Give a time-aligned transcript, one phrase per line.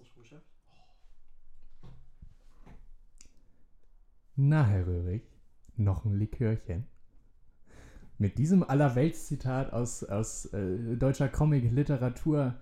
[0.00, 0.46] du schon geschafft?
[4.36, 5.22] Na, Herr Röhrig,
[5.76, 6.86] noch ein Likörchen.
[8.18, 12.54] Mit diesem Allerweltszitat aus, aus äh, deutscher Comic-Literatur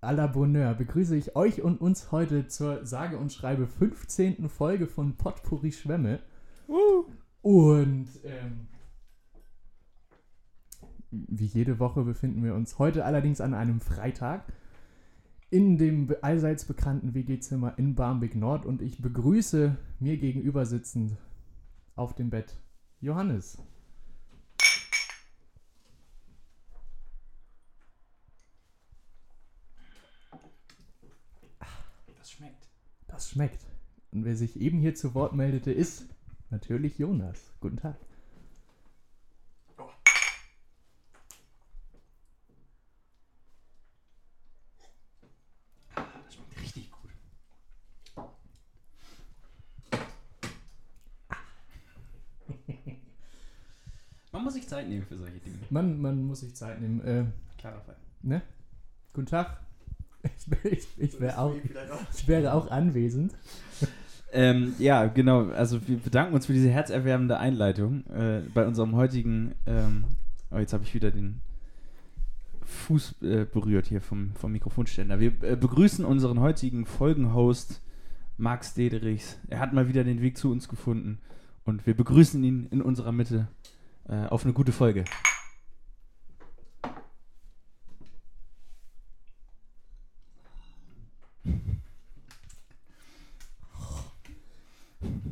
[0.00, 4.48] à la Bonheur begrüße ich euch und uns heute zur sage und schreibe 15.
[4.48, 6.20] Folge von Potpourri Schwämme.
[7.42, 8.68] Und ähm,
[11.10, 14.44] wie jede Woche befinden wir uns heute allerdings an einem Freitag
[15.50, 21.16] in dem allseits bekannten WG-Zimmer in Barmbek Nord und ich begrüße mir gegenüber sitzend
[21.94, 22.56] auf dem Bett
[23.00, 23.58] Johannes.
[32.18, 32.68] Das schmeckt.
[33.06, 33.66] Das schmeckt.
[34.12, 36.06] Und wer sich eben hier zu Wort meldete, ist
[36.50, 37.52] natürlich Jonas.
[37.60, 37.96] Guten Tag.
[45.94, 47.10] Das schmeckt richtig gut.
[54.32, 55.56] Man muss sich Zeit nehmen für solche Dinge.
[55.70, 57.00] Man, man muss sich Zeit nehmen.
[57.00, 57.24] Äh,
[57.58, 57.96] Klarer Fall.
[58.22, 58.42] ne?
[59.12, 59.60] Guten Tag.
[60.64, 61.54] Ich, ich, ich, wär auch.
[62.12, 63.32] ich wäre auch anwesend.
[64.32, 65.50] Ähm, ja, genau.
[65.50, 69.54] Also wir bedanken uns für diese herzerwärmende Einleitung äh, bei unserem heutigen.
[69.66, 70.04] Ähm,
[70.50, 71.42] oh, jetzt habe ich wieder den
[72.64, 75.20] Fuß äh, berührt hier vom, vom Mikrofonständer.
[75.20, 77.80] Wir äh, begrüßen unseren heutigen Folgenhost
[78.36, 79.38] Max Dederichs.
[79.46, 81.20] Er hat mal wieder den Weg zu uns gefunden
[81.64, 83.46] und wir begrüßen ihn in unserer Mitte
[84.08, 85.04] äh, auf eine gute Folge.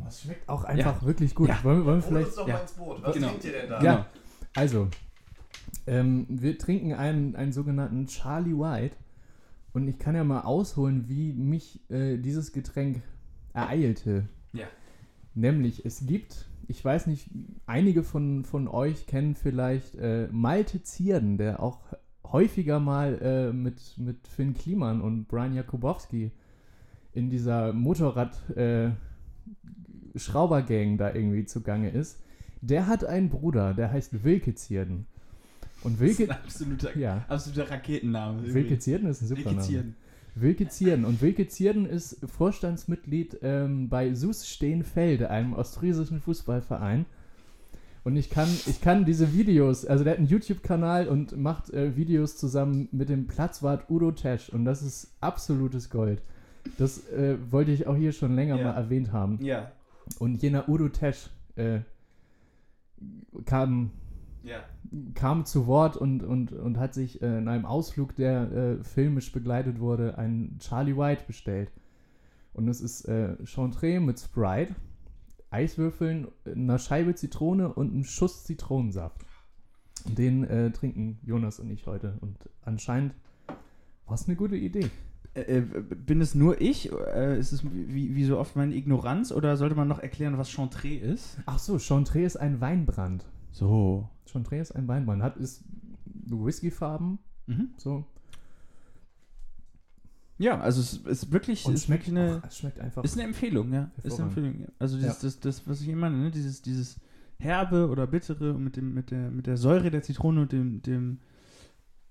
[0.05, 1.49] Das schmeckt auch einfach wirklich gut.
[1.49, 1.65] Ja.
[1.65, 2.39] Wollen, wir- wollen wir Hol uns vielleicht.
[2.39, 2.55] doch ja.
[2.55, 3.03] mal ins Boot.
[3.03, 3.29] Was Genau.
[3.29, 3.83] trinkt ihr denn da?
[3.83, 4.07] Ja.
[4.55, 4.89] Also,
[5.87, 8.97] ähm, wir trinken einen, einen sogenannten Charlie White.
[9.73, 13.03] Und ich kann ja mal ausholen, wie mich äh, dieses Getränk
[13.55, 14.29] ereilte.
[14.53, 14.67] Ja.
[15.35, 17.29] Nämlich, es gibt, ich weiß nicht,
[17.67, 21.81] einige von, von euch kennen vielleicht äh, Malte Zierden, der auch
[22.25, 26.33] häufiger mal äh, mit, mit Finn Kliman und Brian Jakubowski
[27.13, 28.91] in dieser Motorrad äh,
[30.15, 32.21] da irgendwie zugange ist.
[32.61, 35.07] Der hat einen Bruder, der heißt Wilke Zierden.
[35.83, 38.55] Und Wilke, absoluter, ja, absoluter Raketenname.
[38.55, 39.61] Wilke Zierden ist ein super Wilke.
[39.61, 39.97] Zierden.
[40.35, 41.05] Wilke Zierden.
[41.05, 47.07] Und Wilke Zierden ist Vorstandsmitglied ähm, bei SUS Steenfelde, einem ostfriesischen Fußballverein.
[48.03, 51.97] Und ich kann, ich kann diese Videos, also der hat einen YouTube-Kanal und macht äh,
[51.97, 54.51] Videos zusammen mit dem Platzwart Udo Tesch.
[54.51, 56.21] Und das ist absolutes Gold.
[56.79, 58.65] Das äh, wollte ich auch hier schon länger Ja.
[58.65, 59.39] mal erwähnt haben.
[59.43, 59.73] Ja,
[60.19, 61.81] Und jener Udo Tesch äh,
[63.47, 63.91] kam
[64.45, 64.63] ja.
[65.15, 69.33] kam zu Wort und, und, und hat sich äh, in einem Ausflug, der äh, filmisch
[69.33, 71.73] begleitet wurde, einen Charlie White bestellt.
[72.53, 74.75] Und es ist äh, Chantre mit Sprite,
[75.51, 79.25] Eiswürfeln, einer Scheibe Zitrone und einem Schuss Zitronensaft.
[80.07, 82.19] Den äh, trinken Jonas und ich heute.
[82.21, 83.15] Und anscheinend
[84.07, 84.91] war es eine gute Idee.
[85.35, 86.93] Äh, äh, bin es nur ich?
[86.93, 89.33] Äh, ist es wie, wie so oft meine Ignoranz?
[89.33, 91.39] Oder sollte man noch erklären, was Chantre ist?
[91.47, 93.25] Ach so, Chantre ist ein Weinbrand.
[93.55, 94.09] So.
[94.27, 95.23] Chantre ist ein Weinbrand.
[95.23, 95.65] Hat ist
[96.27, 97.69] Whiskyfarben, Mhm.
[97.77, 98.05] so.
[100.39, 103.05] Ja, also es ist wirklich, Und ist schmeckt, eine, ach, es schmeckt einfach.
[103.05, 103.91] ist eine Empfehlung, ja.
[104.03, 104.25] Ist eine.
[104.29, 104.61] Empfehlung.
[104.61, 104.67] Ja.
[104.81, 106.31] Also dieses, das, das, was ich immer meine, ne?
[106.33, 106.99] dieses, dieses
[107.39, 110.83] herbe oder bittere und mit dem, mit der, mit der Säure der Zitrone und dem,
[110.83, 111.21] dem,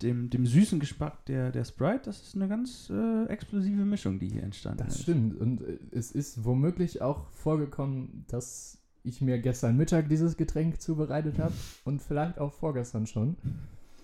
[0.01, 4.29] dem, dem süßen Geschmack der, der Sprite, das ist eine ganz äh, explosive Mischung, die
[4.29, 5.01] hier entstanden Das ist.
[5.03, 5.35] stimmt.
[5.35, 11.39] Und äh, es ist womöglich auch vorgekommen, dass ich mir gestern Mittag dieses Getränk zubereitet
[11.39, 11.53] habe
[11.83, 13.35] und vielleicht auch vorgestern schon.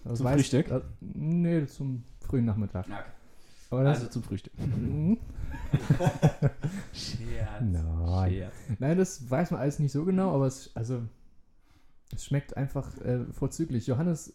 [0.03, 0.67] Das Zum weiß- Frühstück?
[0.67, 2.85] Das, nee, zum frühen Nachmittag.
[3.69, 4.53] Das, Also zum Frühstück.
[4.57, 5.17] Mhm.
[6.93, 7.61] Scherz.
[7.61, 8.31] Nein.
[8.31, 8.53] Scherz.
[8.79, 11.01] Nein, das weiß man alles nicht so genau, aber es, also,
[12.13, 13.87] es schmeckt einfach äh, vorzüglich.
[13.87, 14.33] Johannes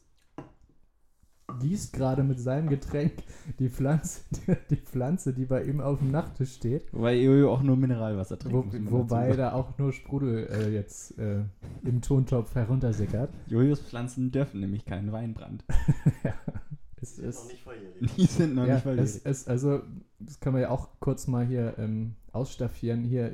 [1.60, 3.12] gießt gerade mit seinem Getränk
[3.58, 4.20] die Pflanze,
[4.70, 6.92] die Pflanze, die bei ihm auf dem Nachttisch steht.
[6.92, 8.74] Wobei Jojo auch nur Mineralwasser trinkt.
[8.86, 11.42] Wo, wobei dazu da auch nur Sprudel äh, jetzt äh,
[11.84, 13.30] im Tontopf heruntersickert.
[13.46, 15.64] Jojos Pflanzen dürfen nämlich keinen Weinbrand.
[17.04, 18.14] Es, Die sind noch nicht volljährig.
[18.16, 19.10] Die sind noch ja, nicht volljährig.
[19.10, 19.82] es, es, also,
[20.20, 23.04] das kann man ja auch kurz mal hier ähm, ausstaffieren.
[23.04, 23.32] Hier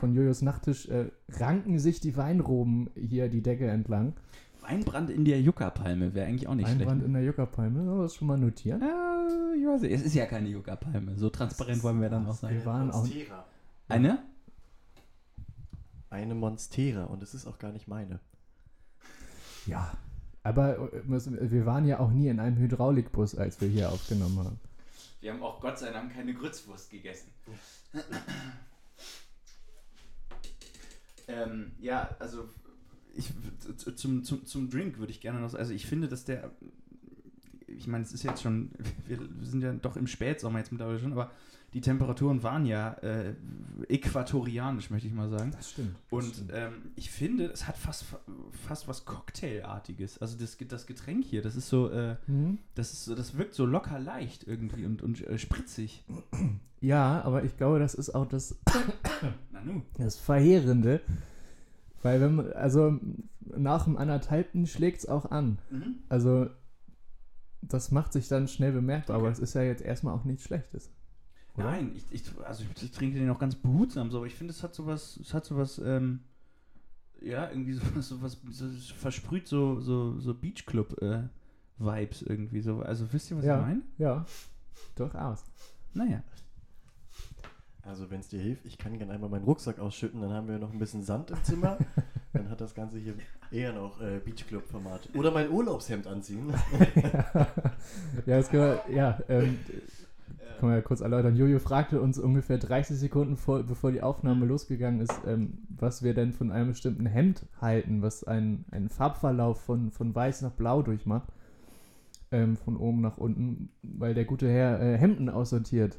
[0.00, 4.14] von Jojos Nachttisch äh, ranken sich die Weinroben hier die Decke entlang.
[4.68, 7.06] Weinbrand in der Yucca-Palme wäre eigentlich auch nicht Einbrand schlecht.
[7.06, 8.80] in der Juckerpalme, sollen wir das schon mal notieren?
[8.80, 9.26] Ja,
[9.56, 9.92] ich weiß nicht.
[9.92, 11.16] Es ist ja keine Yucca-Palme.
[11.16, 12.54] So transparent wollen wir dann auch sein.
[12.54, 13.44] Wir waren auch- Monstera.
[13.88, 14.22] Eine?
[16.10, 18.20] Eine Monstera und es ist auch gar nicht meine.
[19.66, 19.92] Ja,
[20.42, 24.60] aber äh, wir waren ja auch nie in einem Hydraulikbus, als wir hier aufgenommen haben.
[25.20, 27.28] Wir haben auch Gott sei Dank keine Grützwurst gegessen.
[31.28, 32.48] ähm, ja, also
[33.16, 33.32] ich,
[33.96, 36.50] zum, zum, zum Drink würde ich gerne noch, also ich finde, dass der,
[37.66, 38.70] ich meine, es ist jetzt schon,
[39.06, 41.30] wir sind ja doch im Spätsommer jetzt mittlerweile schon, aber
[41.74, 43.34] die Temperaturen waren ja äh,
[43.88, 45.50] äquatorianisch, möchte ich mal sagen.
[45.50, 45.96] Das stimmt.
[46.10, 48.04] Und ähm, ich finde, es hat fast,
[48.66, 50.18] fast was Cocktailartiges.
[50.18, 52.58] Also das, das Getränk hier, das ist so, äh, Mhm.
[52.76, 56.04] das ist so, das wirkt so locker leicht irgendwie und, und äh, spritzig.
[56.80, 58.56] Ja, aber ich glaube, das ist auch das,
[59.52, 59.82] Nanu.
[59.98, 61.00] das Verheerende.
[62.06, 63.00] Weil wenn man, also
[63.40, 65.58] nach dem anderthalbten schlägt es auch an.
[65.70, 65.96] Mhm.
[66.08, 66.46] Also
[67.62, 68.74] das macht sich dann schnell
[69.10, 69.32] aber Okay.
[69.32, 70.92] es ist ja jetzt erstmal auch nichts Schlechtes.
[71.56, 71.64] Oder?
[71.64, 74.52] Nein, ich, ich, also ich, ich trinke den auch ganz behutsam, so, aber ich finde,
[74.52, 76.20] es hat sowas, es hat sowas, ähm,
[77.20, 82.82] ja, irgendwie sowas, sowas so, versprüht so, so, so Beachclub-Vibes irgendwie so.
[82.82, 83.58] Also wisst ihr, was Ja.
[83.58, 83.82] ich meine?
[83.98, 84.26] Ja,
[84.94, 85.42] durchaus.
[85.92, 86.22] Naja.
[87.86, 90.58] Also wenn es dir hilft, ich kann gerne einmal meinen Rucksack ausschütten, dann haben wir
[90.58, 91.78] noch ein bisschen Sand im Zimmer.
[92.32, 93.14] dann hat das Ganze hier
[93.52, 95.10] eher noch äh, Beachclub-Format.
[95.14, 96.52] Oder mein Urlaubshemd anziehen.
[97.34, 97.46] ja,
[98.26, 99.58] das können wir, ja, ähm,
[100.58, 101.36] können wir ja kurz erläutern.
[101.36, 106.12] Jojo fragte uns ungefähr 30 Sekunden vor, bevor die Aufnahme losgegangen ist, ähm, was wir
[106.12, 110.82] denn von einem bestimmten Hemd halten, was einen, einen Farbverlauf von, von weiß nach blau
[110.82, 111.28] durchmacht.
[112.32, 115.96] Ähm, von oben nach unten, weil der gute Herr äh, Hemden aussortiert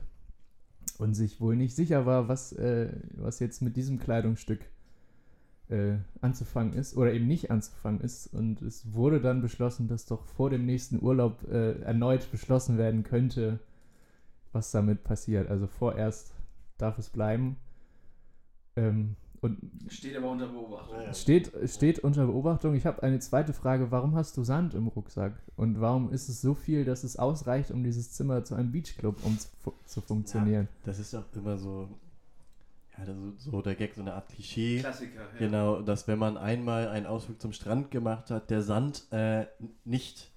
[0.99, 4.61] und sich wohl nicht sicher war, was, äh, was jetzt mit diesem Kleidungsstück
[5.69, 8.27] äh, anzufangen ist oder eben nicht anzufangen ist.
[8.33, 13.03] Und es wurde dann beschlossen, dass doch vor dem nächsten Urlaub äh, erneut beschlossen werden
[13.03, 13.59] könnte,
[14.51, 15.49] was damit passiert.
[15.49, 16.33] Also vorerst
[16.77, 17.57] darf es bleiben.
[18.75, 20.97] Ähm, und Steht aber unter Beobachtung.
[20.97, 21.13] Ja, ja.
[21.13, 22.75] steht, steht unter Beobachtung.
[22.75, 23.91] Ich habe eine zweite Frage.
[23.91, 25.33] Warum hast du Sand im Rucksack?
[25.55, 29.23] Und warum ist es so viel, dass es ausreicht, um dieses Zimmer zu einem Beachclub
[29.23, 29.47] um zu,
[29.85, 30.67] zu funktionieren?
[30.83, 31.87] Das ist doch immer so,
[32.97, 34.79] ja, das ist so der Gag, so eine Art Klischee.
[34.79, 35.39] Klassiker, ja.
[35.39, 39.45] Genau, dass wenn man einmal einen Ausflug zum Strand gemacht hat, der Sand äh,
[39.85, 40.31] nicht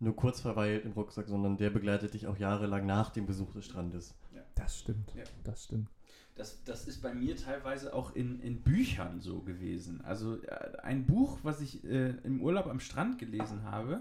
[0.00, 3.64] nur kurz verweilt im Rucksack, sondern der begleitet dich auch jahrelang nach dem Besuch des
[3.64, 4.14] Strandes.
[4.54, 5.12] Das stimmt.
[5.16, 5.24] Ja.
[5.42, 5.88] Das stimmt.
[6.36, 10.00] Das, das ist bei mir teilweise auch in, in Büchern so gewesen.
[10.00, 14.00] Also äh, ein Buch, was ich äh, im Urlaub am Strand gelesen habe,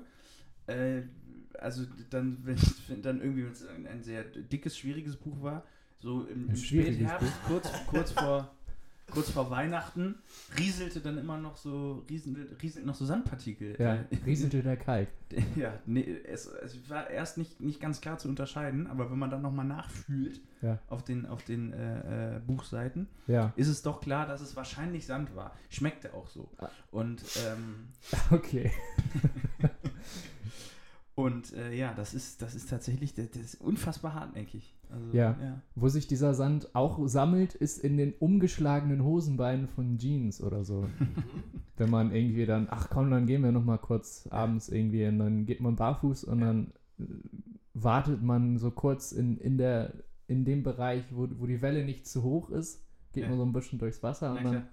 [0.66, 1.04] äh,
[1.60, 2.58] also dann, wenn
[2.88, 5.64] wenn dann irgendwie wenn's ein, ein sehr dickes, schwieriges Buch war,
[6.00, 8.52] so im, im Spätherbst, kurz, kurz vor
[9.12, 10.16] kurz vor Weihnachten,
[10.58, 13.76] rieselte dann immer noch so, rieselte, rieselten noch so Sandpartikel.
[13.80, 15.10] Ja, äh, rieselte der Kalk.
[15.56, 19.30] ja, nee, es, es war erst nicht, nicht ganz klar zu unterscheiden, aber wenn man
[19.30, 20.80] dann nochmal nachfühlt Ja.
[20.88, 23.54] auf den, auf den äh, äh, Buchseiten, Ja.
[23.56, 25.56] ist es doch klar, dass es wahrscheinlich Sand war.
[25.70, 26.50] Schmeckte auch so.
[26.58, 26.70] Ah.
[26.92, 27.90] Und, ähm,
[28.32, 28.72] Okay.
[31.16, 34.74] und äh, ja, das ist, das ist tatsächlich das, ist unfassbar hartnäckig.
[34.90, 35.62] Also, Ja.
[35.76, 40.88] Wo sich dieser Sand auch sammelt, ist in den umgeschlagenen Hosenbeinen von Jeans oder so.
[41.78, 45.20] Wenn man irgendwie dann, ach komm, dann gehen wir noch mal kurz abends irgendwie und
[45.20, 46.46] dann geht man barfuß und Ja.
[46.48, 47.04] dann äh,
[47.74, 49.94] wartet man so kurz in, in, der,
[50.28, 52.82] in dem Bereich, wo, wo die Welle nicht zu hoch ist,
[53.14, 53.30] geht Ja.
[53.30, 54.64] man so ein bisschen durchs Wasser und dann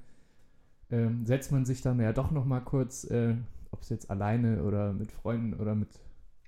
[0.90, 3.34] ähm, setzt man sich dann ja doch noch mal kurz, äh,
[3.70, 5.88] ob es jetzt alleine oder mit Freunden oder mit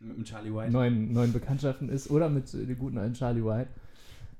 [0.02, 0.72] Mit dem Charlie White.
[0.72, 3.70] neuen, neuen Bekanntschaften ist oder mit äh, dem guten alten Charlie White,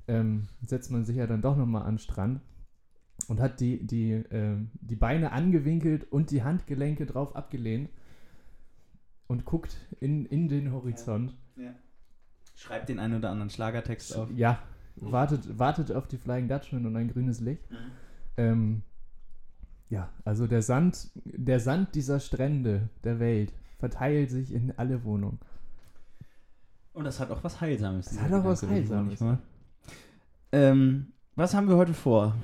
[0.07, 2.41] ähm, setzt man sich ja dann doch nochmal an den Strand
[3.27, 7.89] und hat die, die, ähm, die Beine angewinkelt und die Handgelenke drauf abgelehnt
[9.27, 11.33] und guckt in, in den Horizont.
[11.55, 11.73] Ja.
[12.55, 14.29] Schreibt den einen oder anderen Schlagertext auf.
[14.35, 14.61] Ja,
[14.95, 17.63] wartet, wartet auf die Flying Dutchman und ein grünes Licht.
[18.37, 18.83] Ähm,
[19.89, 25.39] ja, also der Sand, der Sand dieser Strände der Welt verteilt sich in alle Wohnungen.
[26.93, 28.05] Und das hat auch was Heilsames.
[28.07, 29.19] Das hat auch was Heilsames.
[30.51, 32.35] Ähm, was haben wir heute vor?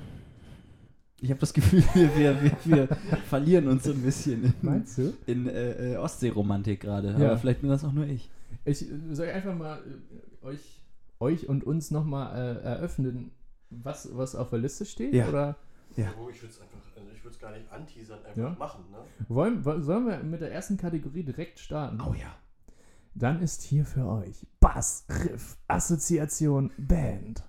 [1.20, 2.88] Ich habe das Gefühl, wir, wir, wir, wir
[3.28, 5.12] verlieren uns so ein bisschen in, Meinst du?
[5.26, 7.08] in äh, äh, Ostseeromantik gerade.
[7.18, 7.28] Ja.
[7.30, 8.30] Aber vielleicht bin das auch nur ich.
[8.64, 9.78] Ich äh, soll einfach mal
[10.42, 10.82] äh, euch,
[11.20, 13.30] euch und uns nochmal äh, eröffnen,
[13.68, 15.14] was, was auf der Liste steht?
[15.14, 15.28] Ja.
[15.28, 15.56] Oder
[15.96, 16.08] Ja.
[16.30, 18.56] Ich würde es einfach, also ich würde es gar nicht anteasern, einfach Ja.
[18.58, 18.98] machen, ne?
[19.28, 22.00] wollen, wo- sollen wir mit der ersten Kategorie direkt starten?
[22.00, 22.34] Oh ja.
[23.14, 27.42] Dann ist hier für euch Bass, Riff, Assoziation, Band.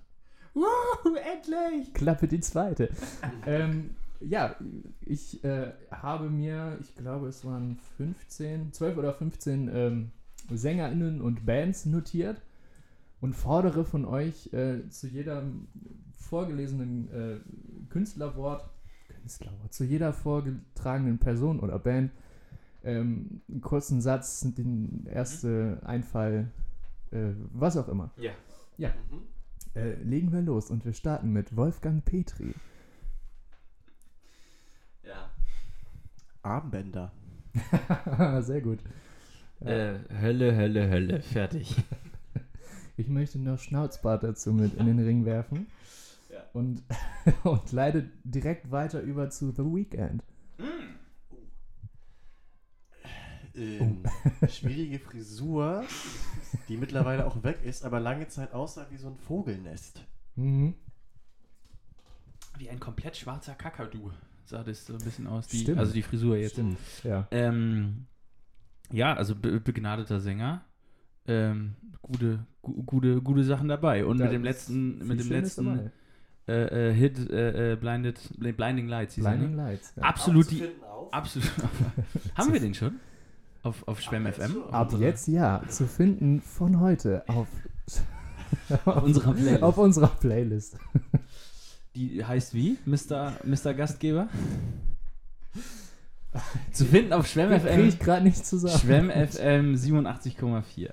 [0.54, 1.94] Wuhu, endlich!
[1.94, 2.90] Klappe die zweite.
[3.46, 3.90] ähm,
[4.20, 4.56] ja,
[5.00, 10.10] ich äh, habe mir, ich glaube, es waren 15, 12 oder 15 ähm,
[10.50, 12.40] SängerInnen und Bands notiert
[13.20, 15.68] und fordere von euch äh, zu jedem
[16.18, 18.68] vorgelesenen äh, Künstlerwort,
[19.08, 22.10] Künstlerwort, zu jeder vorgetragenen Person oder Band
[22.84, 26.50] ähm, einen kurzen Satz, den erste Einfall,
[27.10, 28.10] äh, was auch immer.
[28.16, 28.32] Ja.
[29.10, 29.22] Mhm.
[29.74, 32.54] Äh, legen wir los und wir starten mit Wolfgang Petri.
[35.02, 35.30] Ja.
[36.42, 37.12] Armbänder.
[38.40, 38.80] Sehr gut.
[39.60, 41.22] Äh, Hölle, Hölle, Hölle.
[41.22, 41.76] Fertig.
[42.98, 45.66] Ich möchte noch Schnauzbart dazu mit in den Ring werfen.
[46.30, 46.44] Ja.
[46.52, 46.82] Und,
[47.42, 50.22] und leite direkt weiter über zu The Weeknd.
[53.54, 54.02] Ähm,
[54.48, 55.84] schwierige Frisur,
[56.68, 60.04] die mittlerweile auch weg ist, aber lange Zeit aussah wie so ein Vogelnest.
[60.36, 60.74] Mhm.
[62.58, 64.10] Wie ein komplett schwarzer Kakadu
[64.52, 65.48] sah das so ein bisschen aus.
[65.48, 65.78] Die, Stimmt.
[65.78, 66.52] Also die Frisur jetzt.
[66.52, 67.26] Stimmt, ja.
[67.30, 68.06] Ähm,
[68.92, 70.64] ja, also be begnadeter Sänger.
[71.26, 74.04] Ähm, gute, gu gute, gute Sachen dabei.
[74.04, 75.90] Und Da mit dem letzten, mit dem letzten
[76.46, 79.16] äh, äh, Hit äh, äh, Blinded, Blinding Lights.
[79.16, 79.56] er, Blinding ne?
[79.56, 79.94] Lights.
[79.96, 80.02] Ja.
[80.02, 80.64] Absolut die.
[81.10, 81.50] Absolut.
[82.34, 83.00] Haben wir den schon?
[83.62, 84.62] Auf, auf Schwemm jetzt FM?
[84.70, 87.46] Ab jetzt ja, zu finden von heute auf,
[88.84, 89.62] Auf unserer Playlist.
[89.62, 90.76] auf unserer Playlist.
[91.94, 93.32] Die heißt wie, Mr.
[93.44, 93.74] Mr.
[93.74, 94.28] Gastgeber?
[96.72, 97.88] Zu finden auf Schwemm Kriege FM.
[97.88, 98.78] ich gerade nicht zusammen.
[98.78, 100.90] Schwemm FM 87,4.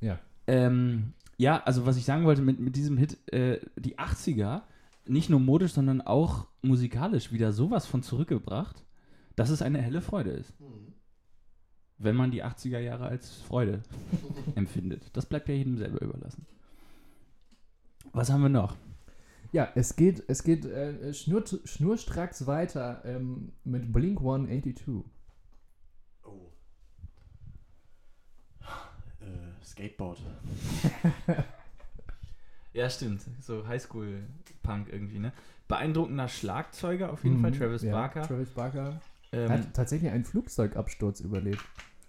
[0.00, 0.18] Ja.
[0.46, 4.62] Ähm, ja, also was ich sagen wollte mit, mit diesem Hit, äh, die 80er,
[5.06, 8.82] nicht nur modisch, sondern auch musikalisch wieder sowas von zurückgebracht,
[9.36, 10.94] dass es eine helle Freude ist, Hm.
[12.04, 13.82] Wenn man die 80er Jahre als Freude
[14.54, 15.10] empfindet.
[15.14, 16.46] Das bleibt ja jedem selber überlassen.
[18.12, 18.76] Was haben wir noch?
[19.52, 25.04] Ja, es geht, es geht äh, schnur, schnurstracks weiter ähm, mit Blink 182.
[26.24, 26.50] Oh.
[29.20, 30.18] Äh, Skateboard.
[32.72, 33.22] Ja, stimmt.
[33.40, 35.32] So Highschool-Punk irgendwie, ne?
[35.68, 38.22] Beeindruckender Schlagzeuger auf jeden Fall, Mhm, Travis ja, Barker.
[38.22, 41.64] Travis Barker Ähm, hat tatsächlich einen Flugzeugabsturz überlebt.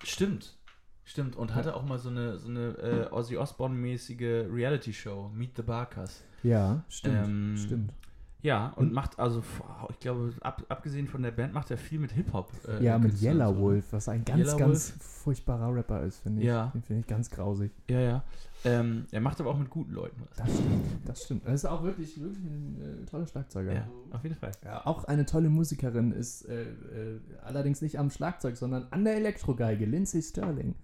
[0.07, 0.57] Stimmt.
[1.03, 1.35] Stimmt.
[1.35, 6.23] Und hatte auch mal so eine, so eine äh, Ozzy Osbourne-mäßige Reality-Show, Meet the Barkers.
[6.41, 7.27] Ja, stimmt.
[7.27, 7.93] Ähm, stimmt.
[8.41, 9.41] Ja, und Und- macht also,
[9.89, 12.51] ich glaube, ab, abgesehen von der Band, macht er viel mit Hip-Hop.
[12.67, 13.59] äh, Ja, mit Künstlern Yellow so?
[13.59, 16.47] Wolf, was ein ganz, Yellow ganz furchtbarer Rapper ist, finde ich.
[16.47, 16.67] Ja.
[16.73, 17.71] Den finde ich ganz grausig.
[17.89, 18.23] Ja, ja.
[18.63, 20.37] Ähm, er macht aber auch mit guten Leuten was.
[20.37, 21.45] Das stimmt, das stimmt.
[21.47, 23.73] Das ist auch wirklich, wirklich ein äh, toller Schlagzeuger.
[23.73, 24.51] Ja, auf jeden Fall.
[24.63, 29.15] Ja, auch eine tolle Musikerin ist äh, äh, allerdings nicht am Schlagzeug, sondern an der
[29.17, 30.75] Elektrogeige, Lindsay Sterling.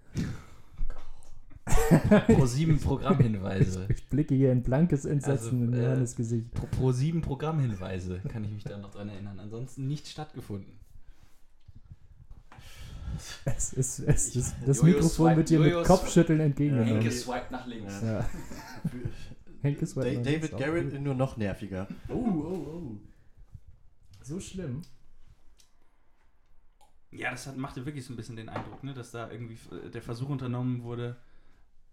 [2.26, 3.86] Pro sieben Programmhinweise.
[3.94, 6.50] Ich blicke hier in blankes Entsetzen Also, in äh, Johannes Gesicht.
[6.52, 9.38] Pro, pro sieben Programmhinweise kann ich mich da noch dran erinnern.
[9.40, 10.72] Ansonsten nicht stattgefunden.
[13.44, 16.94] Es ist, es Ich- ist, das Jojo Mikrofon swipe- wird Jojo mit Kopfschütteln entgegengenommen.
[16.94, 18.00] Henke swipe nach links.
[18.02, 18.28] Ja.
[19.62, 21.00] Henke Da Sweat noch David links, Garrett gut.
[21.02, 21.86] nur noch nerviger.
[22.08, 22.96] Oh, oh, oh.
[24.22, 24.82] So schlimm.
[27.12, 29.90] Ja, das hat, machte wirklich so ein bisschen den Eindruck, ne, dass da irgendwie äh,
[29.90, 31.16] der Versuch unternommen wurde,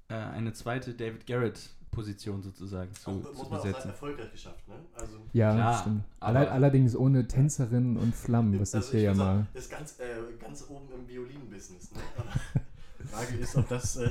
[0.09, 3.89] äh, eine zweite David Garrett-Position sozusagen zu, Auch, zu muss man auch sagen, besetzen.
[3.89, 4.75] erfolgreich geschafft, ne?
[4.95, 6.03] Also, Ja, Klar, stimmt.
[6.19, 9.47] aber- Alle, allerdings ohne Tänzerinnen und Flammen, das also ist hier ja mal.
[9.53, 10.03] Ist ganz, äh,
[10.39, 11.99] ganz oben im Violin-Business, ne?
[12.99, 13.97] Die Frage ist, ob das.
[13.97, 14.09] Äh,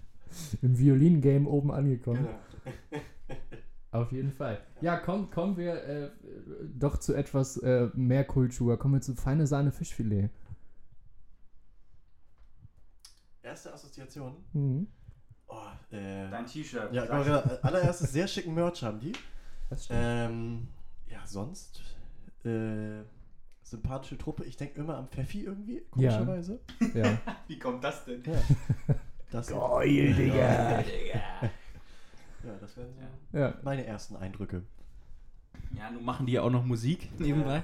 [0.62, 2.26] Im Violin-Game oben angekommen.
[2.60, 3.02] genau.
[3.92, 4.60] Auf jeden Fall.
[4.80, 6.10] Ja, komm, kommen wir äh,
[6.78, 8.78] doch zu etwas äh, mehr Kultur.
[8.78, 10.30] Kommen wir zu feine Sahne Fischfilet.
[13.42, 14.36] Erste Assoziation.
[14.52, 14.86] Mhm.
[15.50, 16.92] Oh, äh, Dein T-Shirt.
[16.92, 17.42] ja, genau, genau.
[17.62, 19.12] allererstes sehr schicken Merch haben die.
[19.68, 20.00] Das stimmt.
[20.02, 20.68] Ähm,
[21.10, 21.80] ja, sonst
[22.44, 23.02] äh,
[23.62, 24.44] sympathische Truppe.
[24.44, 26.12] Ich denke immer am Pfeffi irgendwie, Ja.
[26.18, 26.60] komischerweise.
[26.94, 27.18] ja.
[27.48, 28.22] Wie kommt das denn?
[28.24, 28.94] Ja.
[29.30, 30.82] Das Geil, Digga.
[32.42, 32.88] Ja, das wären
[33.32, 33.54] so Ja.
[33.62, 34.62] meine ersten Eindrücke.
[35.76, 37.62] Ja, nun machen die ja auch noch Musik nebenbei.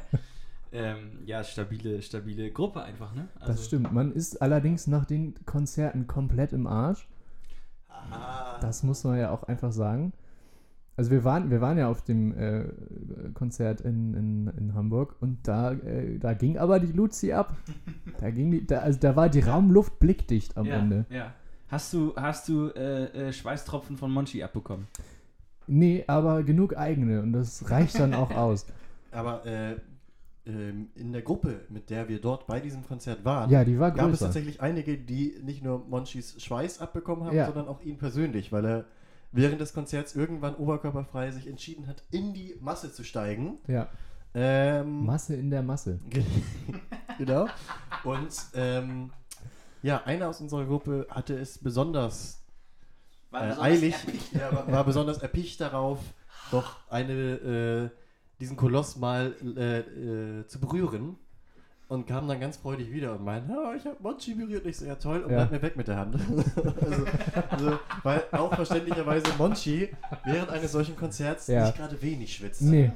[0.73, 3.29] ähm, ja, stabile, stabile Gruppe einfach, ne?
[3.45, 3.93] Das stimmt.
[3.93, 7.09] Man ist allerdings nach den Konzerten komplett im Arsch.
[8.11, 10.13] Ah, Das muss man ja auch einfach sagen.
[10.97, 12.65] Also wir waren, wir waren ja auf dem äh,
[13.35, 17.57] Konzert in, in, in Hamburg und da, äh, da ging aber die Luzi ab.
[18.19, 21.05] Da ging die, da, also da war die Raumluft blickdicht am ja, Ende.
[21.11, 21.35] Ja.
[21.69, 24.87] Hast du, hast du äh, äh, Schweißtropfen von Monchi abbekommen?
[25.67, 28.65] Nee, aber genug eigene und das reicht dann auch aus.
[29.13, 29.77] Aber äh,
[30.47, 33.91] ähm, in der Gruppe, mit der wir dort bei diesem Konzert waren, Ja, die war
[33.91, 37.47] gab es tatsächlich einige, die nicht nur Monchis Schweiß abbekommen haben, Ja.
[37.47, 38.85] sondern auch ihn persönlich, weil er
[39.33, 43.59] während des Konzerts irgendwann oberkörperfrei sich entschieden hat, in die Masse zu steigen.
[43.67, 43.89] Ja,
[44.35, 45.99] Ähm, Masse in der Masse.
[46.11, 46.23] Ge-
[47.19, 47.47] genau.
[48.05, 49.11] Und ähm,
[49.83, 52.43] ja, einer aus unserer Gruppe hatte es besonders
[53.33, 53.95] äh, eilig,
[54.33, 55.99] ja, war, war besonders erpicht darauf,
[56.51, 57.91] doch eine, äh,
[58.41, 59.79] diesen Koloss mal äh,
[60.41, 61.17] äh, zu berühren.
[61.89, 64.99] und kam dann ganz freudig wieder und meinte, oh, ich habe Monchi berührt, nicht sehr
[64.99, 65.37] toll und Ja.
[65.45, 66.17] bleibt mir weg mit der Hand.
[66.81, 67.05] also,
[67.49, 69.89] also, weil auch verständlicherweise Monchi
[70.25, 71.67] während eines solchen Konzerts Ja.
[71.67, 72.63] nicht gerade wenig schwitzt.
[72.63, 72.91] Nee.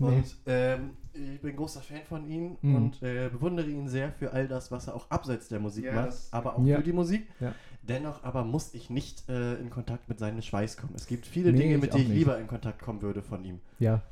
[0.00, 0.06] Nee.
[0.08, 2.74] Und ähm, ich bin großer Fan von ihm Mhm.
[2.74, 5.92] und äh, bewundere ihn sehr für all das, was er auch abseits der Musik Ja,
[5.92, 6.78] macht, aber auch Ja.
[6.78, 7.28] für die Musik.
[7.38, 7.54] Ja.
[7.82, 10.94] Dennoch aber muss ich nicht äh, in Kontakt mit seinem Schweiß kommen.
[10.96, 13.44] Es gibt viele Nee, Dinge, ich mit denen ich lieber in Kontakt kommen würde von
[13.44, 13.60] ihm.
[13.78, 14.02] Ja.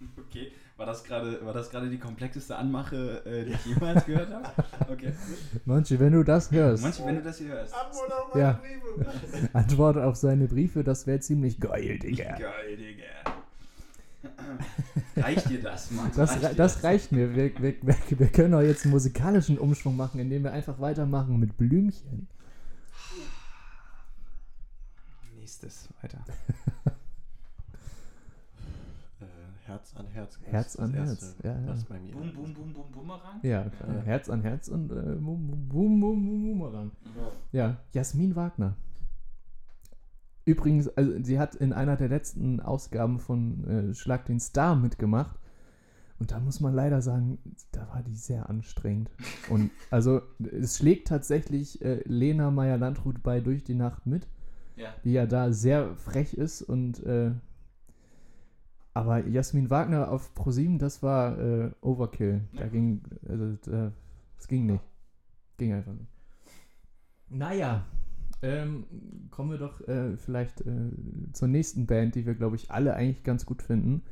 [0.28, 4.32] Okay, war das gerade war das gerade die komplexeste Anmache, äh, die ich jemals gehört
[4.32, 4.44] habe?
[4.90, 5.12] Okay.
[5.64, 7.74] Monchi, wenn du das hörst, Manche, wenn du das hier hörst.
[7.84, 8.52] Antwort auf meine Ja.
[8.52, 9.48] Briefe.
[9.54, 12.36] antworte auf seine Briefe, das wäre ziemlich geil, Digga.
[12.36, 13.04] Geil, Digga.
[15.16, 16.10] reicht dir das, Mann?
[16.14, 17.34] Das, Reicht rei- dir das reicht mir.
[17.34, 21.38] Wir, wir, wir, wir können auch jetzt einen musikalischen Umschwung machen, indem wir einfach weitermachen
[21.40, 22.28] mit Blümchen.
[25.36, 26.18] Nächstes, weiter.
[29.68, 30.38] Äh, Herz an Herz.
[30.38, 31.66] das Herz an Herz, Erste, ja, ja.
[31.68, 33.40] Was bei mir Boom, boom, boom, boom, Boomerang?
[33.42, 33.64] Ja.
[33.66, 34.00] Ja.
[34.04, 36.90] Herz an Herz und äh, Bum, Bum, Bum, Bum, Bum, Boomerang.
[37.52, 38.74] Ja, Jasmin Wagner.
[40.44, 45.38] Übrigens, also sie hat in einer der letzten Ausgaben von äh, Schlag den Star mitgemacht.
[46.18, 47.38] Und da muss man leider sagen,
[47.70, 49.10] da war die sehr anstrengend.
[49.50, 54.26] Und also es schlägt tatsächlich äh, Lena Meyer-Landrut bei Durch die Nacht mit,
[54.74, 54.88] Ja.
[55.04, 57.32] die ja da sehr frech ist und äh,
[58.98, 62.40] aber Jasmin Wagner auf ProSieben, das war äh, Overkill.
[62.54, 62.68] Da Ja.
[62.68, 63.92] ging, also da,
[64.36, 64.82] das ging nicht.
[65.56, 66.10] Ging einfach nicht.
[67.28, 67.84] Naja,
[68.42, 68.84] ähm,
[69.30, 70.90] kommen wir doch äh, vielleicht äh,
[71.32, 74.02] zur nächsten Band, die wir, glaube ich, alle eigentlich ganz gut finden.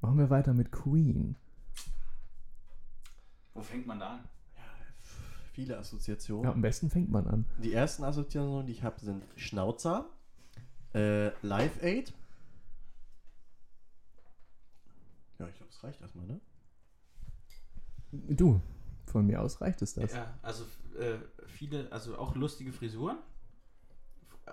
[0.00, 1.36] Machen wir weiter mit Queen.
[3.54, 4.20] Wo fängt man da an?
[4.56, 4.62] Ja,
[5.52, 6.44] viele Assoziationen.
[6.44, 7.44] Ja, am besten fängt man an.
[7.62, 10.06] Die ersten Assoziationen, die ich habe, sind Schnauzer,
[10.94, 12.12] äh, Live Aid.
[15.38, 16.40] Ja, ich glaube, es reicht erstmal, ne?
[18.12, 18.60] Du,
[19.06, 20.12] von mir aus reicht es das.
[20.12, 20.64] Ja, also
[20.98, 23.18] äh, viele, also auch lustige Frisuren.
[24.46, 24.52] Äh,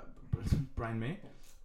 [0.75, 1.17] Brian May.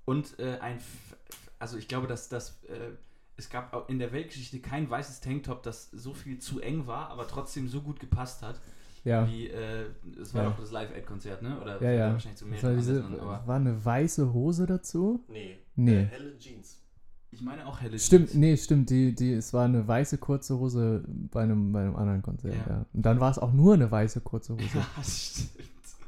[0.05, 1.17] Und äh, ein, F-
[1.59, 2.91] also ich glaube, dass das, äh,
[3.37, 7.09] es gab auch in der Weltgeschichte kein weißes Tanktop, das so viel zu eng war,
[7.11, 8.61] aber trotzdem so gut gepasst hat,
[9.05, 9.87] Ja, wie, äh,
[10.21, 10.51] es war Ja.
[10.51, 11.61] doch das Live-Aid-Konzert, ne?
[11.61, 12.13] Oder ja, ja.
[12.13, 15.25] wahrscheinlich zu Das war, diese, Anlässen, war eine weiße Hose dazu?
[15.29, 15.59] Nee.
[15.77, 16.03] Nee.
[16.03, 16.83] Äh, helle Jeans.
[17.31, 18.35] Ich meine auch helle Stimmt, Jeans.
[18.39, 18.91] nee, stimmt.
[18.91, 22.73] Die, die, es war eine weiße kurze Hose bei einem, bei einem anderen Konzert, Ja.
[22.75, 22.87] ja.
[22.93, 24.65] Und dann war es auch nur eine weiße kurze Hose.
[24.75, 25.51] Ja, stimmt.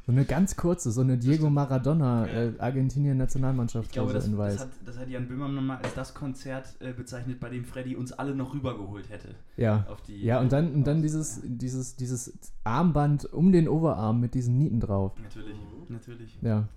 [0.06, 2.32] So eine ganz kurze, so eine Diego Maradona Ja.
[2.44, 4.54] äh, Argentinien-Nationalmannschaft Ich glaube, das, in weiß.
[4.54, 7.94] das, hat, das hat Jan Böhmermann mal als das Konzert äh, bezeichnet, bei dem Freddy
[7.94, 9.34] uns alle noch rübergeholt hätte.
[9.58, 9.84] ja.
[9.90, 12.32] Auf die, Ja, und dann, und dann dieses, dieses, dieses
[12.64, 15.12] Armband um den Oberarm mit diesen Nieten drauf.
[15.22, 15.92] Natürlich, Mhm.
[15.94, 16.38] natürlich.
[16.40, 16.68] Ja.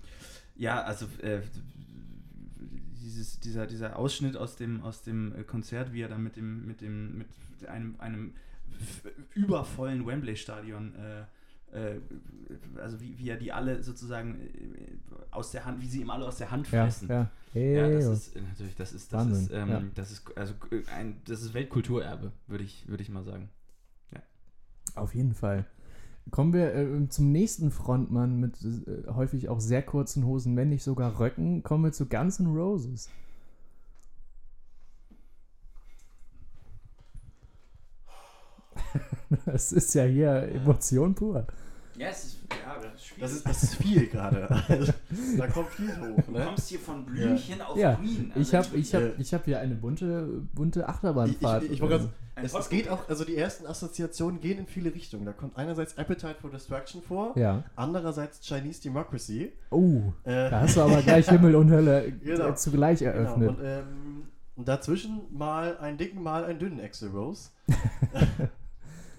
[0.57, 1.39] Ja, also äh,
[3.01, 6.65] dieses, dieser, dieser Ausschnitt aus dem, aus dem äh, Konzert, wie er dann mit dem,
[6.65, 7.27] mit dem, mit
[7.67, 8.33] einem, einem
[9.33, 11.21] übervollen Wembley-Stadion, äh,
[11.73, 11.99] äh,
[12.77, 14.97] also wie, wie er die alle sozusagen äh,
[15.31, 17.09] aus der Hand, wie sie ihm alle aus der Hand Ja, fressen.
[17.09, 17.29] ja.
[17.53, 19.83] Ja, das Hey, ist äh, natürlich, das ist, das Wahnsinn, ist, ähm, ja.
[19.95, 20.53] das ist, also
[20.95, 23.49] ein, das ist Weltkulturerbe, würde ich, würde ich mal sagen.
[24.95, 25.65] Auf jeden Fall.
[26.31, 30.83] Kommen wir äh, zum nächsten Frontmann mit äh, häufig auch sehr kurzen Hosen, wenn nicht
[30.83, 31.61] sogar Röcken.
[31.61, 33.09] Kommen wir zu Guns N' Roses.
[39.45, 41.47] Das ist ja hier Emotion pur.
[41.97, 42.39] Ja, es ist,
[43.19, 44.49] Das ist, das ist viel gerade.
[44.67, 44.93] Also,
[45.37, 46.45] da kommt viel hoch, Du ne?
[46.45, 48.31] kommst hier von Blümchen auf Ja, Queen.
[48.35, 51.63] Ich habe Also, ich hab, äh, ich hab hier eine bunte, bunte Ich, Achterbahnfahrt.
[51.63, 54.65] ich, ich wollte ganz, Ein es, es geht auch, also die ersten Assoziationen gehen in
[54.67, 55.25] viele Richtungen.
[55.25, 57.63] Da kommt einerseits Appetite for Destruction vor, ja.
[57.75, 59.51] andererseits Chinese Democracy.
[59.69, 62.53] Oh, Äh, da hast du aber gleich Himmel und Hölle äh, Genau.
[62.53, 63.49] zugleich Genau, eröffnet.
[63.49, 64.23] und, ähm,
[64.55, 67.49] und dazwischen mal einen dicken, mal einen dünnen Axel Rose.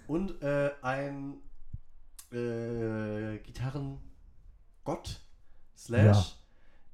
[0.06, 1.34] und äh, ein
[2.32, 5.20] äh, Gitarrengott
[5.76, 6.24] slash, Ja,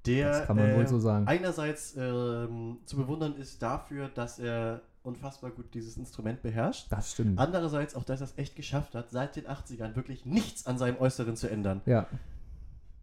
[0.07, 1.27] der das kann man äh, wohl so sagen.
[1.27, 6.87] einerseits ähm, zu bewundern ist dafür, dass er unfassbar gut dieses Instrument beherrscht.
[6.90, 7.38] Das stimmt.
[7.38, 10.98] Andererseits auch, dass er es echt geschafft hat, seit den 80ern wirklich nichts an seinem
[10.98, 11.81] Äußeren zu ändern.
[11.87, 12.07] Ja.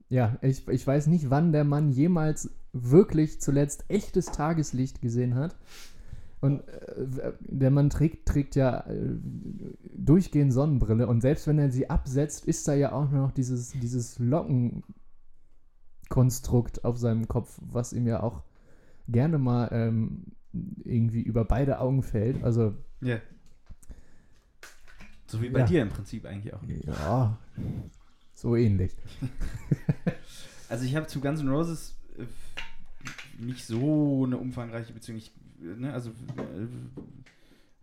[0.07, 5.55] Ja, ich, ich weiß nicht, wann der Mann jemals wirklich zuletzt echtes Tageslicht gesehen hat.
[6.45, 9.17] Und äh, der Mann trägt, trägt ja äh,
[9.97, 14.19] durchgehend Sonnenbrille und selbst wenn er sie absetzt, ist da ja auch noch dieses, dieses
[14.19, 18.43] Lockenkonstrukt auf seinem Kopf, was ihm ja auch
[19.07, 20.23] gerne mal ähm,
[20.83, 22.43] irgendwie über beide Augen fällt.
[22.43, 23.17] Also, Ja.
[25.27, 25.65] So wie bei Ja.
[25.65, 26.61] dir im Prinzip eigentlich auch.
[26.63, 27.37] ja,
[28.33, 28.95] so ähnlich.
[30.67, 32.25] Also ich habe zu Guns N' Roses äh,
[33.37, 35.19] nicht so eine umfangreiche Beziehung.
[35.19, 36.67] Ich, ne, also äh,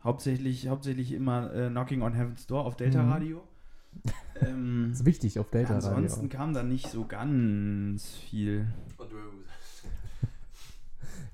[0.02, 3.12] Hauptsächlich, hauptsächlich immer äh, Knocking on Heaven's Door auf Delta Mhm.
[3.12, 3.42] Radio.
[4.40, 6.28] ähm, Das ist wichtig auf Delta ansonsten Radio.
[6.36, 8.66] kam da nicht so ganz viel.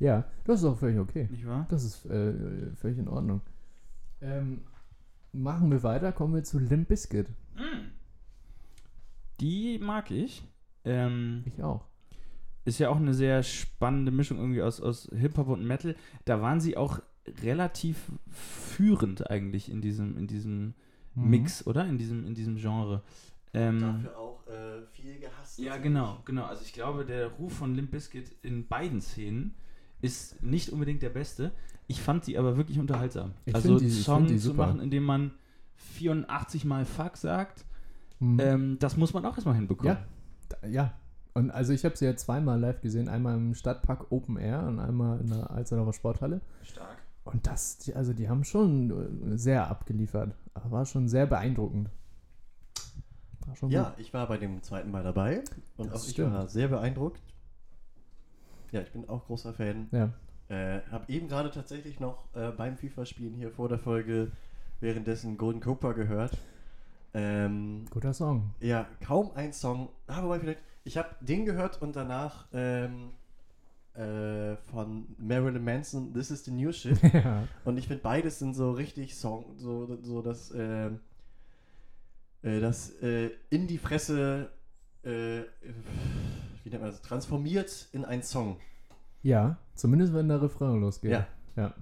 [0.00, 1.26] Ja, das ist auch völlig okay.
[1.30, 1.66] nicht wahr?
[1.70, 3.40] Das ist äh, völlig in Ordnung.
[4.20, 4.60] Ähm,
[5.32, 7.28] machen wir weiter, kommen wir zu Limp Bizkit.
[9.40, 10.46] Die mag ich.
[10.84, 11.87] Ähm, Ich auch.
[12.68, 15.94] Ist ja auch eine sehr spannende Mischung irgendwie aus, aus Hip-Hop und Metal.
[16.24, 17.00] Da waren sie auch
[17.42, 20.74] relativ führend eigentlich in diesem, in diesem
[21.14, 21.30] Mhm.
[21.30, 21.84] Mix, oder?
[21.86, 23.02] In diesem, in diesem Genre.
[23.54, 25.58] Ähm, Dafür auch äh, viel gehasst.
[25.58, 26.44] ja, genau, genau.
[26.44, 29.54] Also ich glaube, der Ruf von Limp Bizkit in beiden Szenen
[30.00, 31.50] ist nicht unbedingt der beste.
[31.88, 33.32] Ich fand sie aber wirklich unterhaltsam.
[33.46, 35.32] Ich also die- Song die zu machen, indem man
[35.76, 37.64] 84 Mal Fuck sagt,
[38.20, 38.40] Mhm.
[38.40, 39.96] ähm, das muss man auch erstmal hinbekommen.
[40.62, 40.68] Ja.
[40.68, 40.94] Ja.
[41.38, 44.80] Und also ich habe sie ja zweimal live gesehen, einmal im Stadtpark Open Air und
[44.80, 46.40] einmal in der Alsterdorfer Sporthalle.
[46.64, 46.98] Stark.
[47.24, 50.34] Und das, die, also die haben schon äh, sehr abgeliefert.
[50.54, 51.90] Aber war schon sehr beeindruckend.
[53.46, 55.44] War schon Ja, ich war bei dem zweiten Mal dabei
[55.76, 56.32] und Das auch ich stimmt.
[56.34, 57.22] war sehr beeindruckt.
[58.72, 59.88] Ja, ich bin auch großer Fan.
[59.90, 59.92] gut.
[60.00, 60.12] Ja.
[60.48, 64.32] Äh, hab eben gerade tatsächlich noch äh, beim FIFA-Spielen hier vor der Folge
[64.80, 66.36] währenddessen Golden Cooper gehört.
[67.14, 68.54] Ähm, Guter Song.
[68.60, 69.88] ja, kaum ein Song.
[70.08, 73.10] Ah, wobei vielleicht, ich habe den gehört und danach ähm,
[73.92, 76.98] äh, von Marilyn Manson, This is the New Shit.
[77.12, 77.46] ja.
[77.66, 80.86] Und ich finde, beides sind so richtig Song, so, so das, äh,
[82.42, 84.50] äh, das äh, in die Fresse,
[85.02, 85.42] äh,
[86.64, 88.56] wie nennt man das, transformiert in einen Song.
[89.22, 91.10] ja, zumindest wenn der Refrain losgeht.
[91.10, 91.26] Ja.
[91.56, 91.74] ja.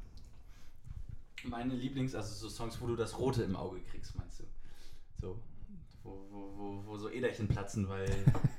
[1.44, 4.44] Meine Lieblings, also so Songs, wo du das Rote im Auge kriegst, meinst du?
[5.20, 5.38] So,
[6.02, 8.08] wo, wo, wo, wo so Äderchen platzen, weil,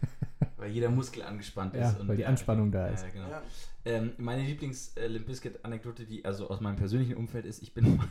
[0.58, 2.08] weil jeder Muskel angespannt Ja, ist.
[2.08, 3.04] weil die Anspannung da ist.
[3.04, 3.42] Ja, genau.
[3.86, 8.08] Ähm, meine Lieblings-Limp Bizkit-Anekdote, die also aus meinem persönlichen Umfeld ist, ich bin mal,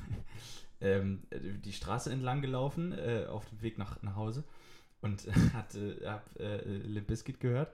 [0.80, 1.22] ähm,
[1.64, 4.44] die Straße entlang gelaufen, äh, auf dem Weg nach, nach Hause
[5.02, 7.72] und hatte, hab äh, Limp Bizkit gehört.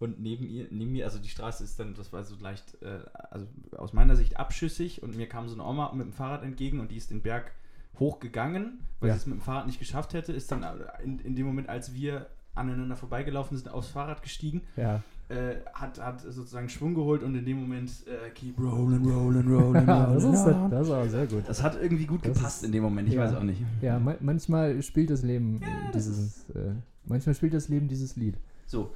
[0.00, 3.00] Und neben ihr, neben mir, also die Straße ist dann, das war so leicht, äh,
[3.30, 6.78] also aus meiner Sicht abschüssig und mir kam so eine Oma mit dem Fahrrad entgegen
[6.78, 7.50] und die ist den Berg
[7.98, 9.14] hochgegangen, weil Ja.
[9.14, 10.64] sie es mit dem Fahrrad nicht geschafft hätte, ist dann
[11.02, 12.28] in, in dem Moment, als wir
[12.58, 15.02] aneinander vorbeigelaufen sind, aufs Fahrrad gestiegen Ja.
[15.28, 19.86] äh, hat, hat sozusagen Schwung geholt und in dem Moment äh, keep rolling, rolling, rolling,
[19.86, 20.34] Ja, das, rolling.
[20.64, 21.48] ist, das auch sehr gut.
[21.48, 23.22] Das hat irgendwie gut Das gepasst ist- in dem Moment, ich ja.
[23.22, 23.62] weiß auch nicht.
[23.80, 26.72] Ja, ma manchmal spielt das Leben Ja, äh, das dieses, äh,
[27.04, 28.36] manchmal spielt das Leben dieses Lied.
[28.66, 28.94] So,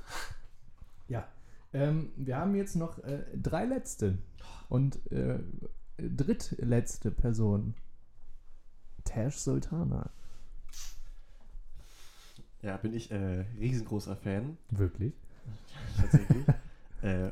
[1.08, 1.26] Ja.
[1.74, 4.18] Ähm, wir haben jetzt noch äh, drei letzte
[4.68, 5.38] und äh,
[5.96, 7.74] drittletzte Person.
[9.04, 10.10] Tash Sultana.
[12.62, 15.12] Ja, bin ich äh, riesengroßer Fan, Wirklich?
[16.00, 16.46] tatsächlich.
[17.02, 17.30] äh,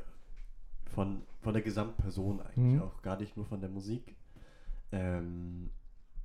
[0.95, 2.83] von, von der Gesamtperson eigentlich Mhm.
[2.83, 4.17] auch, gar nicht nur von der Musik.
[4.93, 5.71] Ähm,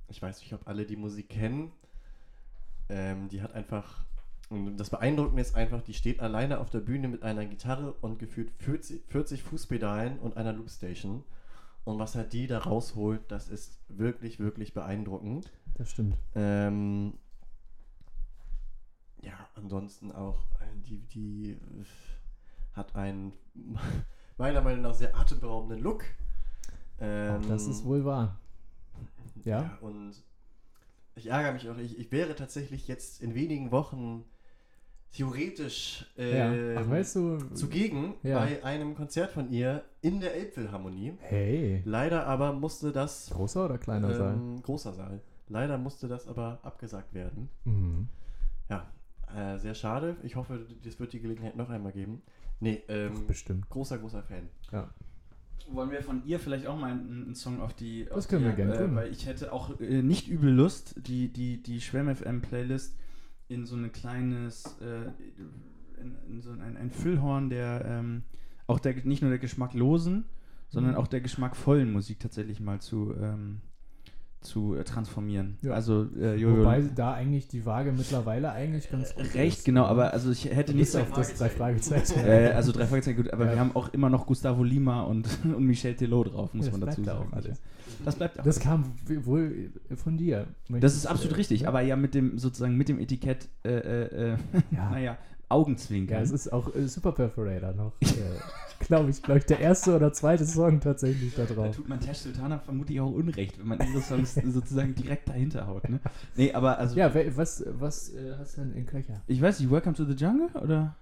[0.08, 1.70] ich weiß nicht, ob alle die Musik kennen.
[2.88, 4.04] Ähm, die hat einfach,
[4.48, 8.18] und das Beeindruckende ist einfach, die steht alleine auf der Bühne mit einer Gitarre und
[8.18, 11.22] gefühlt 40, 40 Fußpedalen und einer Loopstation.
[11.84, 15.52] Und was halt die da rausholt, das ist wirklich, wirklich beeindruckend.
[15.74, 16.16] Das stimmt.
[16.34, 17.14] Ähm,
[19.26, 21.84] ja, ansonsten auch, äh, die, die äh,
[22.74, 23.32] hat einen
[24.38, 26.04] meiner Meinung nach sehr atemberaubenden Look.
[27.00, 28.38] Ähm, das ist wohl wahr.
[29.44, 29.76] Ja?
[29.80, 30.14] Und
[31.16, 34.24] ich ärgere mich auch, ich, ich wäre tatsächlich jetzt in wenigen Wochen
[35.12, 36.80] theoretisch äh, ja.
[36.80, 37.38] Ach, weißt du.
[37.54, 38.40] zugegen Ja.
[38.40, 41.14] bei einem Konzert von ihr in der Elbphilharmonie.
[41.20, 41.82] Hey.
[41.84, 44.34] Leider aber musste das Großer oder kleiner Saal?
[44.34, 45.22] ähm, großer Saal.
[45.48, 47.48] Leider musste das aber abgesagt werden.
[47.64, 48.08] Mhm.
[48.68, 48.86] Ja,
[49.34, 50.16] äh, sehr schade.
[50.22, 52.22] Ich hoffe, es wird die Gelegenheit noch einmal geben.
[52.60, 53.68] Nee, ähm, Bestimmt.
[53.68, 54.48] großer, großer Fan.
[54.72, 54.88] Ja.
[55.70, 58.04] wollen wir von ihr vielleicht auch mal einen, einen Song auf die.
[58.06, 58.94] Das auf können die, wir gerne tun.
[58.94, 62.96] Weil ich hätte auch äh, nicht übel Lust, die, die, die Schwemm-FM-Playlist
[63.48, 64.64] in so ein kleines.
[64.80, 65.10] Äh,
[66.00, 67.84] in, in so ein, ein Füllhorn der.
[67.86, 68.22] Ähm,
[68.68, 70.24] auch der, nicht nur der geschmacklosen,
[70.68, 70.98] sondern Mhm.
[70.98, 73.14] auch der geschmackvollen Musik tatsächlich mal zu.
[73.20, 73.60] Ähm,
[74.46, 75.58] zu äh, transformieren.
[75.62, 75.72] Ja.
[75.72, 79.64] Also äh, Jojo Wobei da eigentlich die Waage mittlerweile eigentlich ganz gut recht, ist.
[79.64, 82.20] genau, aber also ich hätte nicht auf das drei Fragezeichen.
[82.24, 83.52] äh, also drei Fragezeichen, gut, aber Ja.
[83.52, 86.80] wir haben auch immer noch Gustavo Lima und, und Michel Telot drauf, muss Ja, man
[86.82, 87.28] dazu sagen.
[87.32, 87.60] alles.
[88.04, 88.44] Das bleibt auch.
[88.44, 90.46] Das kam wohl von dir.
[90.68, 91.68] das ist absolut richtig, ja.
[91.68, 94.36] aber ja mit dem sozusagen mit dem Etikett, äh, äh, äh,
[94.70, 94.90] Ja.
[94.90, 96.18] naja, Augenzwinkern.
[96.18, 97.92] Ja, es ist auch äh, Super Perforator noch.
[98.02, 98.06] äh,
[98.80, 101.76] glaube ich, glaube ich, der erste oder zweite Song tatsächlich da da drauf.
[101.76, 105.88] tut man Tash Sultana vermutlich auch Unrecht, wenn man ihre Songs sozusagen direkt dahinter haut.
[105.88, 106.00] Ne?
[106.36, 109.22] Nee, aber also, Ja, was, was äh, hast du denn in Köcher?
[109.26, 110.94] ich weiß nicht, Welcome to the Jungle oder?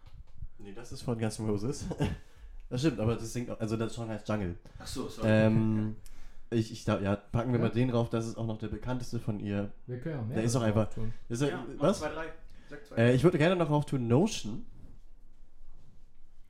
[0.58, 1.84] Nee, das ist von Guns N' Roses.
[2.70, 4.54] das stimmt, aber das singt auch, also das Song heißt Jungle.
[4.78, 5.28] Ach so, sorry.
[5.30, 5.96] Ähm,
[6.50, 7.66] Ich, ich glaub, ja, packen wir Ja.
[7.66, 9.70] mal den drauf, das ist auch noch der bekannteste von ihr.
[9.86, 10.34] Wir können ja mehr.
[10.36, 11.12] Der ist doch einfach- tun.
[11.28, 11.98] Ist er, Ja, was?
[11.98, 12.26] Zwei, drei.
[12.96, 14.64] Äh, ich würde gerne noch drauf tun Notion.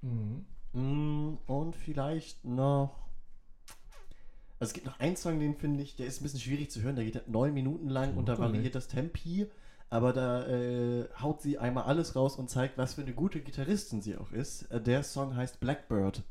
[0.02, 0.44] Mhm.
[0.72, 2.98] Mm, und vielleicht noch.
[4.60, 6.82] Also es gibt noch einen Song, den finde ich, der ist ein bisschen schwierig zu
[6.82, 6.96] hören.
[6.96, 9.46] Der geht halt neun Minuten lang und da variiert das Tempi.
[9.90, 14.02] Aber da äh, haut sie einmal alles raus und zeigt, was für eine gute Gitarristin
[14.02, 14.62] sie auch ist.
[14.70, 16.22] Äh, der Song heißt Blackbird.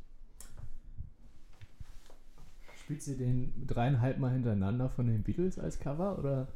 [2.82, 6.48] Spielt sie den dreieinhalb Mal hintereinander von den Beatles als Cover oder?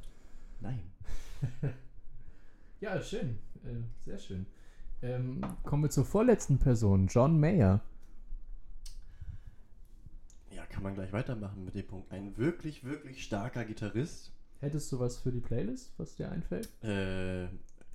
[0.59, 0.81] Nein.
[2.79, 3.39] Ja, schön.
[3.63, 4.45] Äh, sehr schön.
[5.01, 7.81] Ähm, kommen wir zur vorletzten Person, John Mayer.
[10.51, 12.11] Ja, kann man gleich weitermachen mit dem Punkt.
[12.11, 14.31] Ein wirklich, wirklich starker Gitarrist.
[14.59, 16.69] Hättest du was für die Playlist, was dir einfällt?
[16.83, 17.45] Äh,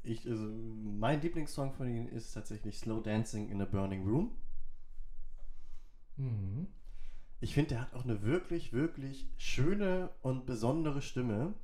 [0.04, 4.32] ich, also, mein Lieblingssong von ihm ist tatsächlich Slow Dancing in a Burning Room.
[6.16, 6.66] Mhm.
[7.40, 11.54] Ich finde, der hat auch eine wirklich, wirklich schöne und besondere Stimme.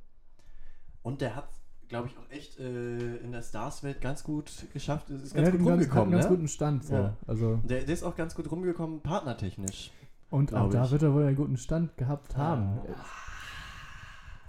[1.01, 1.49] Und der hat,
[1.89, 5.09] glaube ich, auch echt äh, in der Stars-Welt ganz gut geschafft.
[5.09, 6.29] Ist Er ganz hat gut einen ganz, hat einen rumgekommen, ganz ne?
[6.29, 6.85] guten Stand.
[6.85, 6.93] So.
[6.95, 7.17] Ja.
[7.27, 9.91] Also, Der, der ist auch ganz gut rumgekommen, partnertechnisch.
[10.29, 10.91] und auch da ich.
[10.91, 12.79] wird er wohl einen guten Stand gehabt haben.
[12.93, 13.05] Ah.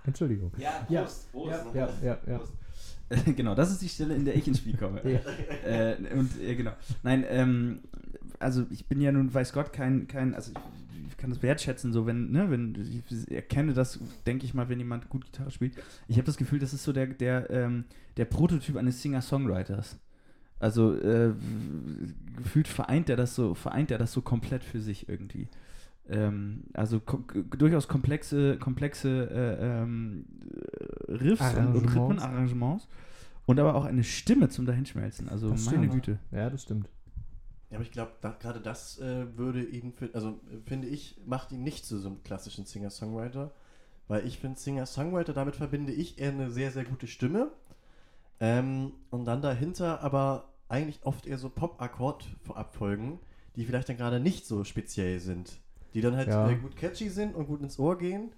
[0.04, 0.52] Entschuldigung.
[0.58, 1.02] Ja, Ja.
[1.02, 1.50] Prost, Prost.
[1.50, 2.38] Ja, ja, ja, ja.
[2.38, 2.52] Prost.
[3.36, 5.00] genau, das ist die Stelle, in der ich ins Spiel komme.
[5.04, 5.18] Ja.
[5.68, 6.72] äh, und äh, genau.
[7.02, 7.80] Nein, ähm,
[8.40, 11.92] also ich bin ja nun, weiß Gott, kein, kein also ich, ich kann das wertschätzen,
[11.92, 15.74] so wenn, ne, wenn ich erkenne das, denke ich mal, wenn jemand gut Gitarre spielt.
[16.08, 17.84] Ich habe das Gefühl, das ist so der, der, ähm,
[18.16, 19.98] der Prototyp eines Singer-Songwriters.
[20.58, 21.32] Also äh,
[22.36, 25.48] gefühlt vereint er das so, vereint er das so komplett für sich irgendwie.
[26.08, 27.24] Ähm, also kom
[27.56, 30.26] durchaus komplexe, komplexe äh, ähm,
[31.08, 31.94] Riffs und, und Arrangements.
[31.96, 32.88] Rhythmen, Arrangements.
[33.46, 35.28] Und aber auch eine Stimme zum Dahinschmelzen.
[35.28, 35.92] Also Das meine stimmt.
[35.92, 36.18] Güte.
[36.30, 36.88] Ja, das stimmt.
[37.70, 41.20] Ja, aber ich glaube, da, gerade das äh, würde ihn, für, also äh, finde ich,
[41.24, 43.52] macht ihn nicht zu so einem klassischen Singer-Songwriter.
[44.08, 47.52] Weil ich finde, Singer-Songwriter, damit verbinde ich eher eine sehr, sehr gute Stimme.
[48.40, 53.20] Ähm, und dann dahinter aber eigentlich oft eher so Pop-Akkord-Abfolgen,
[53.54, 55.60] die vielleicht dann gerade nicht so speziell sind.
[55.94, 56.48] Die dann halt Ja.
[56.50, 58.32] äh, gut catchy sind und gut ins Ohr gehen.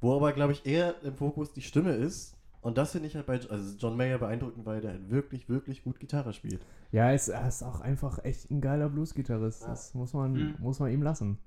[0.00, 2.36] Wo aber, glaube ich, eher im Fokus die Stimme ist.
[2.60, 5.84] Und das finde ich halt bei also John Mayer beeindruckend, weil der halt wirklich, wirklich
[5.84, 6.60] gut Gitarre spielt.
[6.94, 9.62] Ja, er ist, er ist auch einfach echt ein geiler Blues-Gitarrist.
[9.62, 9.68] Ja.
[9.70, 10.54] Das muss man, Mhm.
[10.60, 11.38] muss man ihm lassen.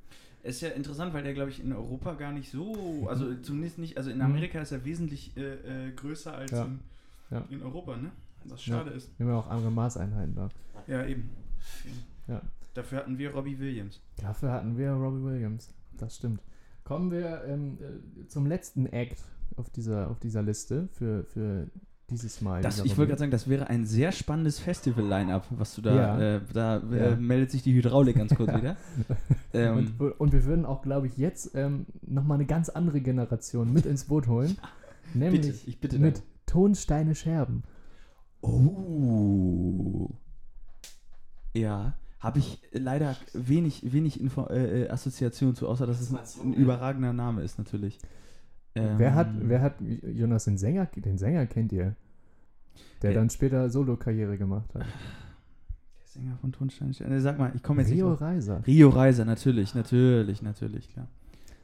[0.44, 3.98] Ist ja interessant, weil der, glaube ich, in Europa gar nicht so, also zumindest nicht,
[3.98, 4.24] also in Mhm.
[4.24, 6.66] Amerika ist er wesentlich äh, äh, größer als Ja.
[6.66, 6.80] in,
[7.32, 7.46] Ja.
[7.50, 8.12] in Europa, ne?
[8.44, 9.10] Was schade ist.
[9.18, 10.50] Wir haben ja auch andere Maßeinheiten da.
[10.86, 11.30] Ja, eben.
[12.28, 12.42] Ja.
[12.74, 14.02] Dafür hatten wir Robbie Williams.
[14.18, 15.70] Dafür hatten wir Robbie Williams.
[15.98, 16.42] Das stimmt.
[16.84, 19.24] Kommen wir ähm, äh, zum letzten Act
[19.56, 21.68] auf dieser, auf dieser Liste für, für
[22.10, 22.62] dieses Mal.
[22.62, 26.20] Das, ich wollte gerade sagen, das wäre ein sehr spannendes Festival-Line-Up, was du da, Ja.
[26.38, 27.15] äh, da äh, Ja.
[27.17, 28.78] meldet sich die Hydraulik ganz kurz wieder.
[29.54, 33.74] ähm, und, und wir würden auch, glaube ich, jetzt ähm, nochmal eine ganz andere Generation
[33.74, 34.58] mit ins Boot holen.
[35.13, 36.24] nämlich bitte, ich bitte mit.
[36.46, 37.63] Tonsteine Scherben.
[38.41, 40.10] Oh.
[41.54, 46.54] Ja, habe ich leider wenig, wenig Info äh, äh, Assoziation zu, außer dass es ein,
[46.54, 48.00] überragender Name ist natürlich.
[48.78, 51.96] Ähm, Wer hat, wer hat, Jonas, den Sänger, den Sänger kennt ihr?
[53.02, 53.20] Der Ja.
[53.20, 54.82] dann später Solo-Karriere gemacht hat.
[54.82, 56.92] Der Sänger von Tonstein.
[56.92, 58.22] Äh, Sag mal, ich komme jetzt Rio nicht.
[58.22, 58.62] Reiser.
[58.66, 61.08] Rio Reiser, natürlich, natürlich, natürlich, klar.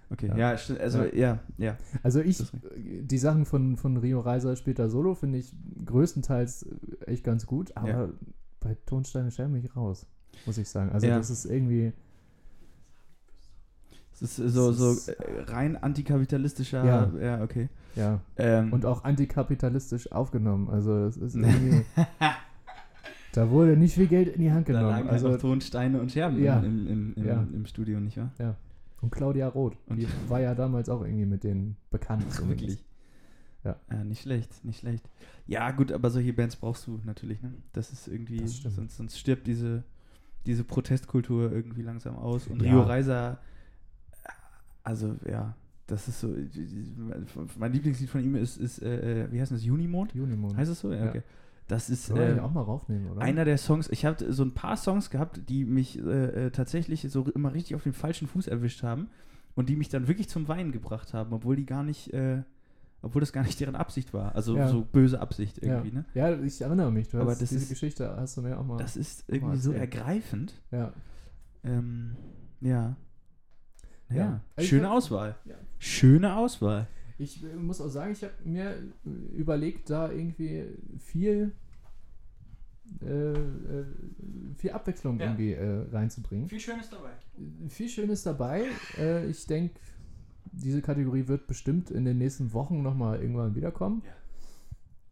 [0.09, 0.53] Okay, Ja.
[0.53, 1.75] ja, also ja, ja.
[2.03, 2.43] Also ich,
[2.77, 5.51] die Sachen von, von Rio Reiser später Solo finde ich
[5.85, 6.67] größtenteils
[7.07, 8.09] echt ganz gut, aber Ja.
[8.59, 10.05] bei Tonsteine bin ich raus,
[10.45, 10.91] muss ich sagen.
[10.91, 11.17] Also Ja.
[11.17, 11.93] das ist irgendwie,
[14.21, 15.15] Es ist so, so äh,
[15.47, 17.11] rein antikapitalistischer, Ja.
[17.19, 17.69] ja, okay.
[17.95, 20.69] ja, Ähm, und auch antikapitalistisch aufgenommen.
[20.69, 21.83] Also es ist irgendwie,
[23.33, 24.89] da wurde nicht viel Geld in die Hand da genommen.
[24.91, 26.59] lagen Also Tonsteine und Scherben Ja.
[26.59, 27.45] im, im, im, Ja.
[27.53, 28.31] im Studio, nicht wahr?
[29.01, 32.23] und Claudia Roth, Und- die war ja damals auch irgendwie mit denen bekannt.
[32.31, 32.81] Ach, wirklich.
[33.65, 33.75] Ja.
[33.91, 34.03] ja.
[34.05, 35.09] Nicht schlecht, nicht schlecht.
[35.45, 37.53] Ja, gut, aber solche Bands brauchst du natürlich, ne?
[37.73, 39.83] Das ist irgendwie, Das sonst, sonst stirbt diese,
[40.45, 42.47] diese Protestkultur irgendwie langsam aus.
[42.47, 42.71] Und Ja.
[42.71, 43.39] Rio Reiser,
[44.83, 45.55] also ja,
[45.87, 46.33] das ist so,
[47.57, 50.13] mein Lieblingslied von ihm ist, ist äh, wie heißt das, Junimond?
[50.13, 50.55] Junimond.
[50.57, 50.91] Heißt es so?
[50.91, 51.09] Ja, Ja.
[51.09, 51.21] okay.
[51.67, 53.21] Das ist äh, auch mal raufnehmen, oder?
[53.21, 57.01] einer der Songs, ich habe so ein paar Songs gehabt, die mich äh, äh, tatsächlich
[57.09, 59.07] so immer richtig auf den falschen Fuß erwischt haben
[59.55, 62.43] und die mich dann wirklich zum Weinen gebracht haben, obwohl die gar nicht, äh,
[63.01, 64.35] obwohl das gar nicht deren Absicht war.
[64.35, 64.67] Also Ja.
[64.67, 65.75] so böse Absicht ja.
[65.77, 66.05] irgendwie, ne?
[66.13, 67.07] ja, ich erinnere mich.
[67.07, 68.77] Du Aber hast das diese ist- Geschichte hast du mir auch mal.
[68.77, 70.53] Das ist irgendwie so ergreifend.
[70.71, 70.91] ja.
[71.63, 72.17] Ähm,
[72.59, 72.97] ja.
[74.09, 74.41] Ja, Ja.
[74.55, 75.35] Also schöne hab- Auswahl.
[75.45, 75.55] Ja.
[75.79, 76.87] Schöne Auswahl.
[77.17, 80.65] Ich äh, muss auch sagen, ich habe mir äh, überlegt, da irgendwie
[80.99, 81.51] viel,
[83.01, 83.85] äh, äh,
[84.57, 85.25] viel Abwechslung Ja.
[85.27, 86.49] irgendwie äh, reinzubringen.
[86.49, 87.11] Viel Schönes dabei.
[87.69, 88.65] Viel Schönes dabei.
[88.97, 89.75] Äh, ich denke,
[90.51, 94.03] diese Kategorie wird bestimmt in den nächsten Wochen nochmal irgendwann wiederkommen.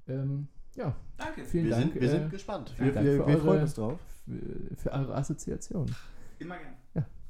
[0.08, 1.44] Ähm, ja, Danke.
[1.46, 2.70] vielen Wir, Dank sind, wir äh, sind gespannt.
[2.76, 4.00] vielen Wir, Dank wir, für wir eure- freuen uns drauf.
[4.26, 5.86] für, für eure Assoziation.
[6.40, 6.76] Immer gerne.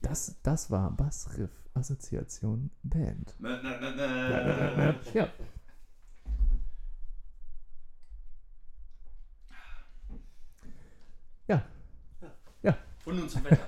[0.04, 3.36] Ja, das, das war Bassriff Assoziation Band.
[3.40, 4.96] Na, na, na, na.
[5.14, 5.30] Ja,
[13.06, 13.68] Und nun zum Wetter.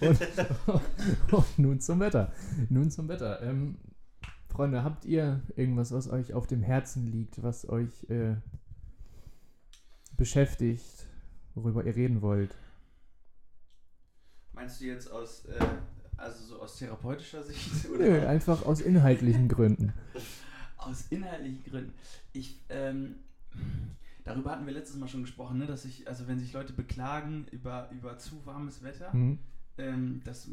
[0.00, 2.32] und, und nun zum Wetter.
[2.68, 3.42] Nun zum Wetter.
[3.42, 3.76] Ähm,
[4.48, 8.36] Freunde, habt ihr irgendwas, was euch auf dem Herzen liegt, was euch äh,
[10.16, 11.08] beschäftigt,
[11.54, 12.54] worüber ihr reden wollt?
[14.64, 15.62] Meinst du jetzt aus, äh,
[16.16, 17.70] also so aus therapeutischer Sicht?
[17.98, 19.92] Nö, einfach aus inhaltlichen Gründen.
[20.78, 21.92] Aus inhaltlichen Gründen.
[22.32, 23.16] Ich, ähm,
[24.24, 27.46] darüber hatten wir letztes Mal schon gesprochen, ne, dass ich, also wenn sich Leute beklagen
[27.52, 29.38] über, über zu warmes Wetter, Hm?
[29.78, 30.48] ähm, dass,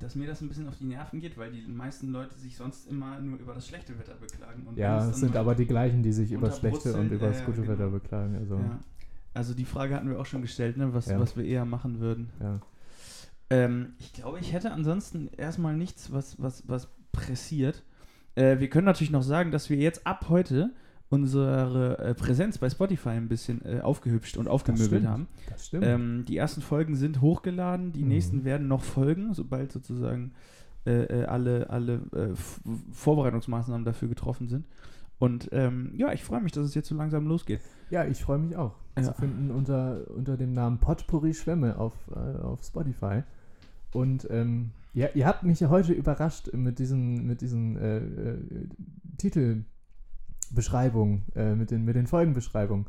[0.00, 2.88] dass mir das ein bisschen auf die Nerven geht, weil die meisten Leute sich sonst
[2.88, 4.66] immer nur über das schlechte Wetter beklagen.
[4.66, 7.44] Und Ja, es sind aber die gleichen, die sich über das schlechte und über das
[7.44, 7.72] gute genau.
[7.74, 8.36] Wetter beklagen.
[8.36, 8.80] Also, Ja.
[9.34, 11.18] Also die Frage hatten wir auch schon gestellt, ne, was, Ja.
[11.20, 12.30] was wir eher machen würden.
[12.40, 12.60] ja.
[13.50, 17.82] Ähm, ich glaube, ich hätte ansonsten erstmal nichts, was, was, was pressiert.
[18.34, 20.70] Äh, wir können natürlich noch sagen, dass wir jetzt ab heute
[21.08, 25.06] unsere äh, Präsenz bei Spotify ein bisschen äh, aufgehübscht und aufgemöbelt stimmt.
[25.08, 25.28] haben.
[25.48, 25.84] Das stimmt.
[25.86, 28.08] Ähm, die ersten Folgen sind hochgeladen, die Mhm.
[28.08, 30.32] nächsten werden noch folgen, sobald sozusagen
[30.84, 32.34] äh, äh, alle, alle äh,
[32.92, 34.66] Vorbereitungsmaßnahmen dafür getroffen sind.
[35.18, 37.60] Und ähm, ja, ich freue mich, dass es jetzt so langsam losgeht.
[37.90, 38.74] ja, ich freue mich auch.
[38.98, 39.04] Ja.
[39.04, 43.22] Zu finden unter, unter dem Namen Potpourri Schwämme auf, äh, auf Spotify.
[43.92, 48.38] Und ähm, ja, ihr habt mich ja heute überrascht mit diesen, mit diesen äh, äh,
[50.50, 52.86] Titelbeschreibungen, äh, mit, den, mit den Folgenbeschreibungen.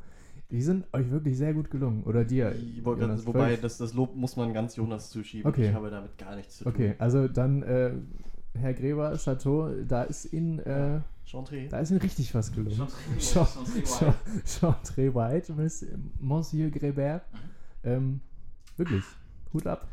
[0.51, 2.03] Die sind euch wirklich sehr gut gelungen.
[2.03, 2.55] Oder dir.
[2.55, 5.49] Jonas, wobei, völlig- das, das Lob muss man ganz Jonas zuschieben.
[5.49, 5.67] Okay.
[5.69, 6.73] Ich habe damit gar nichts zu tun.
[6.73, 7.91] Okay, also dann, äh,
[8.53, 11.67] Herr Gräber, Chateau, da ist Ihnen, äh, Chantre.
[11.67, 12.87] da ist Ihnen richtig was gelungen.
[13.19, 13.45] Jean-
[14.45, 15.53] Chantre White,
[16.21, 17.21] Monsieur Grébert.
[17.83, 18.21] Ähm,
[18.77, 19.03] wirklich,
[19.53, 19.85] Hut ab.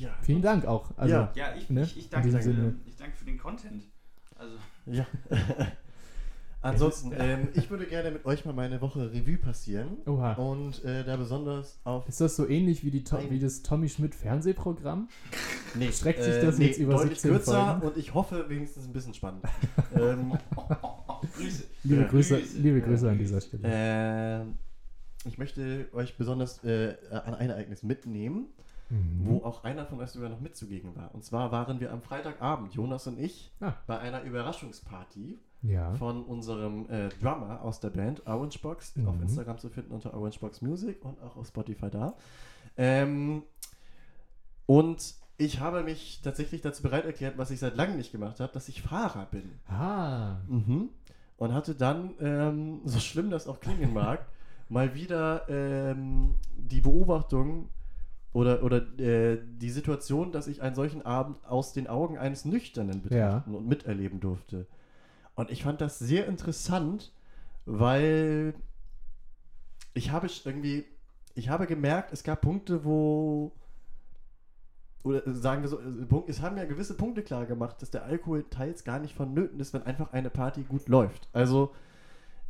[0.00, 0.10] Ja.
[0.22, 0.90] Vielen Dank auch.
[0.96, 1.32] Also, Ja.
[1.34, 1.82] Ja, ich, Ne?
[1.82, 3.84] ich, ich, danke, ich danke für den Content.
[4.36, 4.54] Also,
[4.86, 5.06] Ja.
[6.60, 9.98] Ansonsten, ähm, ich würde gerne mit euch mal meine Woche Revue passieren.
[10.06, 10.32] Oha.
[10.32, 12.08] Und äh, da besonders auf.
[12.08, 15.08] Ist das so ähnlich wie, die To wie das Tommy Schmidt Fernsehprogramm?
[15.76, 17.86] Nee, streckt sich das jetzt über deutlich 17 kürzer Folgen?
[17.86, 19.44] und ich hoffe wenigstens ein bisschen spannend.
[19.94, 20.36] ähm,
[21.36, 21.64] Grüße.
[21.84, 22.08] Liebe, Ja.
[22.08, 22.58] Grüße, Grüße.
[22.58, 23.62] liebe Grüße an dieser Stelle.
[23.64, 24.56] ähm,
[25.26, 28.46] ich möchte euch besonders äh, an ein Ereignis mitnehmen,
[28.90, 29.20] Mhm.
[29.26, 31.14] wo auch einer von euch sogar noch mitzugegen war.
[31.14, 33.74] Und zwar waren wir am Freitagabend, Jonas und ich, Ah.
[33.86, 35.94] bei einer Überraschungsparty Ja.
[35.96, 39.22] von unserem äh, Drummer aus der Band Orangebox, auf Mhm.
[39.22, 42.14] Instagram zu finden unter Orangebox Music und auch auf Spotify da.
[42.76, 43.42] Ähm,
[44.66, 48.52] und ich habe mich tatsächlich dazu bereit erklärt, was ich seit langem nicht gemacht habe,
[48.52, 49.50] dass ich Fahrer bin.
[49.68, 50.36] Ah.
[50.48, 50.88] Mhm.
[51.36, 54.26] Und hatte dann, ähm, so schlimm das auch klingen mag,
[54.68, 57.68] mal wieder ähm, die Beobachtung
[58.32, 63.02] oder, oder äh, die Situation, dass ich einen solchen Abend aus den Augen eines Nüchternen
[63.02, 64.66] betrachten und miterleben durfte.
[65.34, 67.12] Und ich fand das sehr interessant,
[67.64, 68.54] weil
[69.94, 70.84] ich habe irgendwie,
[71.34, 73.52] ich habe gemerkt, es gab Punkte, wo
[75.04, 78.04] oder äh, sagen wir so, äh, es haben ja gewisse Punkte klar gemacht, dass der
[78.04, 81.28] Alkohol teils gar nicht vonnöten ist, wenn einfach eine Party gut läuft.
[81.32, 81.72] Also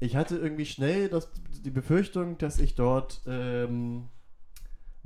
[0.01, 1.31] ich hatte irgendwie schnell das,
[1.65, 4.09] die Befürchtung, dass ich dort ähm,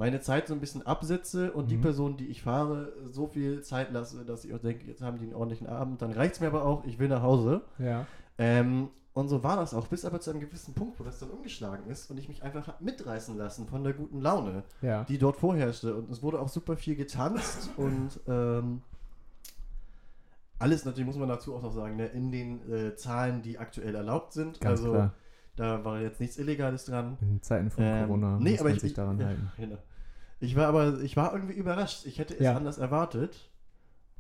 [0.03, 1.83] meine Zeit so ein bisschen absetze und die Mhm.
[1.83, 5.27] Person, die ich fahre, so viel Zeit lasse, dass ich auch denke, jetzt haben die
[5.27, 7.61] einen ordentlichen Abend, dann reicht es mir aber auch, ich will nach Hause.
[7.79, 8.05] Ja.
[8.37, 11.31] Ähm, und so war das auch, bis aber zu einem gewissen Punkt, wo das dann
[11.31, 15.05] umgeschlagen ist und ich mich einfach mitreißen lassen von der guten Laune Ja.
[15.05, 15.95] die dort vorherrschte.
[15.95, 18.83] Und es wurde auch super viel getanzt und ähm,
[20.59, 23.95] alles natürlich, muss man dazu auch noch sagen, ne, in den äh, Zahlen, die aktuell
[23.95, 24.61] erlaubt sind.
[24.61, 25.13] Ganz also klar.
[25.57, 27.19] da war jetzt nichts Illegales dran.
[27.21, 29.53] In Zeiten von Ähm, Corona nee, muss aber man ich, sich ich, daran ja, halten.
[29.59, 29.79] Genau.
[30.43, 32.05] Ich war aber, ich war irgendwie überrascht.
[32.05, 32.57] Ich hätte es Ja.
[32.57, 33.49] anders erwartet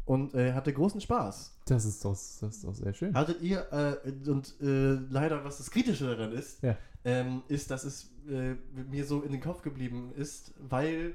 [0.04, 1.58] und äh, hatte großen Spaß.
[1.66, 3.14] Das ist doch, das ist doch sehr schön.
[3.14, 6.76] Hattet ihr, äh, und äh, leider, was das Kritische daran ist, Ja.
[7.04, 8.54] ähm, ist, dass es äh,
[8.90, 11.14] mir so in den Kopf geblieben ist, weil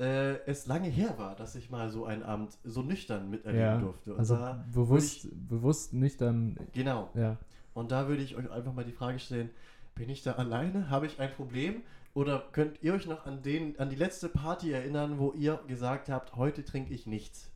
[0.00, 3.78] äh, es lange her war, dass ich mal so einen Abend so nüchtern miterleben Ja,
[3.78, 4.12] durfte.
[4.14, 4.38] Und Also
[4.72, 7.10] bewusst, bewusst nicht dann, Genau.
[7.14, 7.36] ja.
[7.74, 9.50] Und da würde ich euch einfach mal die Frage stellen,
[9.94, 10.90] bin ich da alleine?
[10.90, 11.82] Habe ich ein Problem?
[12.14, 16.10] Oder könnt ihr euch noch an, den, an die letzte Party erinnern, wo ihr gesagt
[16.10, 17.50] habt, heute trinke ich nichts?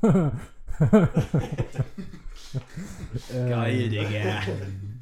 [3.30, 4.42] Geil, Digga.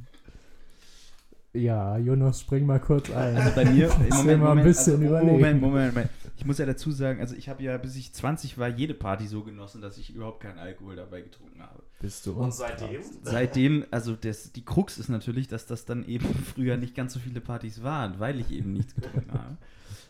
[1.54, 3.36] Ja, Jonas, spring mal kurz ein.
[3.36, 5.32] Also bei mir, Muss mir mal ein bisschen also, überlegen.
[5.32, 6.10] Moment, Moment, Moment.
[6.36, 9.26] Ich muss ja dazu sagen, also ich habe ja, bis ich 20 war, jede Party
[9.26, 11.82] so genossen, dass ich überhaupt keinen Alkohol dabei getrunken habe.
[12.00, 13.02] Bist du Und seitdem?
[13.22, 17.18] Seitdem, also das, die Krux ist natürlich, dass das dann eben früher nicht ganz so
[17.18, 19.56] viele Partys waren, weil ich eben nichts getrunken habe.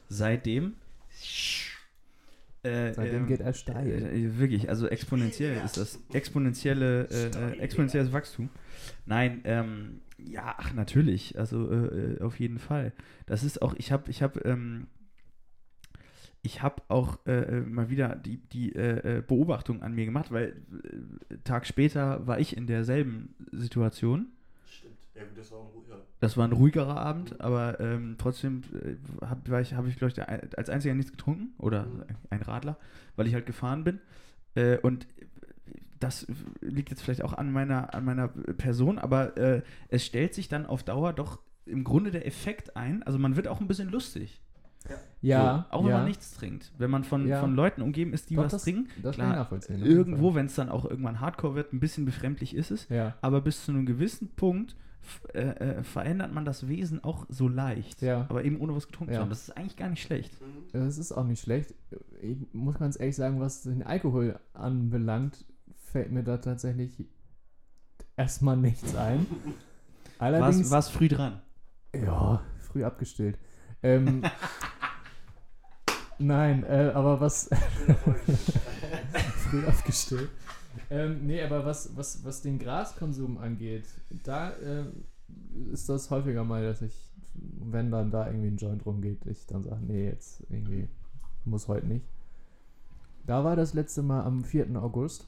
[0.09, 0.75] Seitdem.
[2.63, 3.89] Äh, Seitdem ähm, geht er steil.
[3.89, 8.51] Äh, wirklich, also exponentiell ist das exponentielle, äh, äh, exponentielles Wachstum.
[9.07, 12.93] Nein, ähm, ja, ach natürlich, also äh, äh, auf jeden Fall.
[13.27, 14.87] Das ist auch, ich habe, ich habe, ähm,
[16.43, 20.31] ich habe auch äh, äh, mal wieder die, die äh, äh, Beobachtung an mir gemacht,
[20.31, 20.57] weil
[21.31, 24.27] äh, Tag später war ich in derselben Situation.
[24.69, 24.95] Stimmt.
[25.15, 25.97] Ja, das war ein ruhiger.
[26.21, 30.57] Das war ein ruhigerer Abend, aber ähm, trotzdem äh, habe ich, hab ich glaube ich,
[30.59, 32.05] als einziger nichts getrunken oder Mhm.
[32.31, 32.77] ein Radler,
[33.17, 34.01] weil ich halt gefahren bin.
[34.83, 35.07] Und
[36.01, 36.27] das
[36.61, 40.67] liegt jetzt vielleicht auch an meiner, an meiner Person, aber äh, es stellt sich dann
[40.67, 43.03] auf Dauer doch im Grunde der Effekt ein.
[43.03, 44.41] Also man wird auch ein bisschen lustig.
[45.21, 45.97] Ja, So, auch wenn ja.
[45.99, 46.73] man nichts trinkt.
[46.79, 47.41] Wenn man von, Ja.
[47.41, 48.89] von Leuten umgeben ist, die Doch, was das- trinken.
[49.03, 52.89] Das klar, Irgendwo, wenn es dann auch irgendwann hardcore wird, ein bisschen befremdlich ist es.
[52.89, 53.15] Ja.
[53.21, 54.77] Aber bis zu einem gewissen Punkt
[55.35, 58.03] äh, äh, verändert man das Wesen auch so leicht.
[58.03, 58.27] Ja.
[58.29, 59.31] Aber eben ohne was getrunken zu haben.
[59.31, 60.33] Das ist eigentlich gar nicht schlecht.
[60.73, 61.75] Das ist auch nicht schlecht.
[62.23, 65.45] Ich muss ganz ehrlich sagen, was den Alkohol anbelangt,
[65.89, 67.07] fällt mir da tatsächlich
[68.17, 69.27] erstmal nichts ein.
[70.19, 71.41] Allerdings, Was war's früh dran?
[71.95, 73.39] ja, früh abgestillt.
[73.83, 74.23] Ähm,
[76.19, 77.49] nein, äh, aber was
[79.51, 80.31] früh abgestillt.
[80.91, 83.85] Ähm, nee, aber was, was, was den Graskonsum angeht,
[84.25, 84.85] da äh,
[85.73, 86.95] ist das häufiger mal, dass ich,
[87.35, 90.89] wenn dann da irgendwie ein Joint rumgeht, ich dann sage, nee, jetzt irgendwie
[91.45, 92.07] muss heute nicht.
[93.27, 94.75] Da war das letzte Mal am 4.
[94.83, 95.27] August.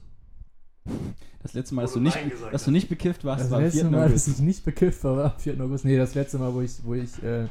[1.43, 3.57] Das letzte Mal, dass Wo du du nicht, dass du nicht bekifft warst, Das war
[3.59, 3.89] am letzte 4.
[3.89, 4.27] Mal, dass August.
[4.27, 5.59] ich nicht bekifft war, war am 4.
[5.61, 5.85] August.
[5.85, 7.47] Nee, das letzte Mal, wo ich, wo ich, äh,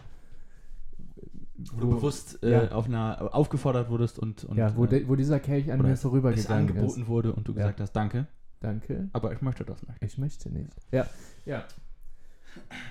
[1.72, 2.72] Wo du bewusst äh, Ja.
[2.72, 5.96] auf einer, aufgefordert wurdest und, und ja, wo, äh, de, wo dieser Kelch an mir
[5.96, 7.08] vorübergegangen angeboten ist.
[7.08, 7.58] wurde und du Ja.
[7.58, 8.26] gesagt hast, danke,
[8.60, 9.08] Danke.
[9.12, 10.02] aber ich möchte das nicht.
[10.02, 10.70] Ich möchte nicht.
[10.92, 11.06] Ja,
[11.44, 11.64] ja.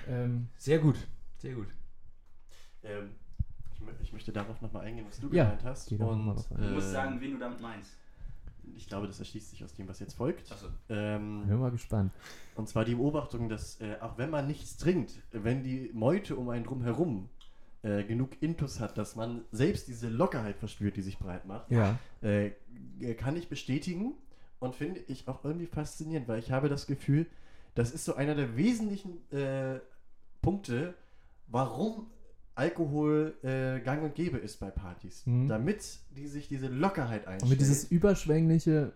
[0.08, 0.96] Ähm, Sehr gut,
[1.38, 1.66] sehr gut.
[2.82, 3.10] Ähm,
[3.74, 5.90] ich, ich möchte darauf nochmal eingehen, was du Ja, gemeint hast.
[5.92, 6.62] Und, ein.
[6.62, 7.90] Du musst sagen, wen du damit meinst.
[8.76, 10.50] Ich glaube, das erschließt sich aus dem, was jetzt folgt.
[10.52, 10.66] Achso.
[10.88, 12.12] Ähm, bin mal gespannt.
[12.54, 16.48] Und zwar die Beobachtung, dass äh, auch wenn man nichts trinkt, wenn die Meute um
[16.50, 17.28] einen drum herum
[17.82, 21.98] äh, genug Intus hat, dass man selbst diese Lockerheit verspürt, die sich breit macht, Ja.
[22.22, 22.50] äh,
[23.16, 24.14] kann ich bestätigen
[24.58, 27.26] und finde ich auch irgendwie faszinierend, weil ich habe das Gefühl,
[27.74, 29.80] das ist so einer der wesentlichen äh,
[30.42, 30.94] Punkte,
[31.46, 32.06] warum
[32.60, 35.24] Alkohol äh, gang und gäbe ist bei Partys.
[35.24, 35.48] Mhm.
[35.48, 37.42] Damit die sich diese Lockerheit einstellen.
[37.42, 38.92] Und mit dieses überschwängliche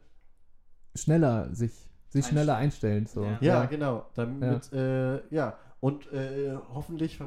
[0.94, 1.72] schneller sich,
[2.10, 3.06] sich schneller einstellen.
[3.06, 3.24] So.
[3.24, 3.38] Ja.
[3.40, 4.06] Ja, genau.
[4.14, 5.14] Damit, ja.
[5.14, 5.58] Äh, ja.
[5.80, 7.24] Und äh, hoffentlich äh,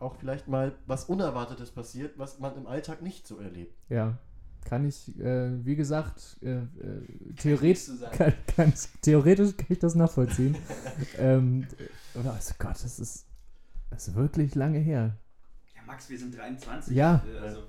[0.00, 3.76] auch vielleicht mal was Unerwartetes passiert, was man im Alltag nicht so erlebt.
[3.90, 4.18] Ja.
[4.64, 6.64] Kann ich, äh, wie gesagt, äh, äh,
[7.36, 10.56] theoretisch, kann, kann, ich- theoretisch kann ich das nachvollziehen.
[11.18, 11.66] ähm,
[12.14, 13.26] oh also Gott, das ist,
[13.90, 15.16] das ist wirklich lange her.
[15.86, 16.96] Ja, Max, wir sind 23.
[16.96, 17.24] Ja.
[17.26, 17.62] Äh, Also,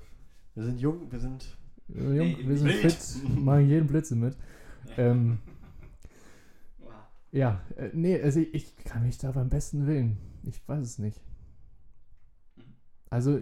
[0.55, 1.57] Wir sind jung, wir sind.
[1.87, 4.35] Jung, Nee, wir sind fit, machen jeden Blödsinn mit.
[4.97, 5.39] Ähm,
[6.79, 6.91] wow.
[7.31, 10.17] ja, äh, nee, also ich, ich kann mich da beim besten Willen.
[10.43, 11.21] Ich weiß es nicht.
[13.09, 13.39] Also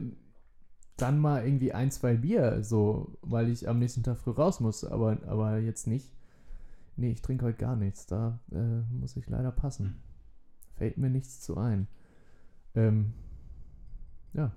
[0.97, 4.86] dann mal irgendwie ein, zwei Bier, so, weil ich am nächsten Tag früh raus muss,
[4.86, 6.13] aber, aber jetzt nicht.
[6.97, 8.05] Nee, ich trinke heute gar nichts.
[8.05, 10.01] Da äh, muss ich leider passen.
[10.76, 11.88] Fällt mir nichts zu ein.
[12.76, 13.13] Ähm,
[14.34, 14.51] ja.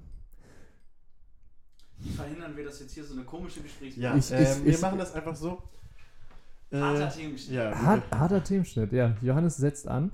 [2.00, 4.12] Wie verhindern wir das jetzt hier so eine komische Gesprächsführung?
[4.12, 5.62] Ja, Ich- ich- ähm, wir ich- machen das einfach so.
[6.70, 7.56] Äh, Harter Themenschnitt.
[7.56, 9.16] ja, Hart, harter Themenschnitt, ja.
[9.22, 10.12] Johannes setzt an.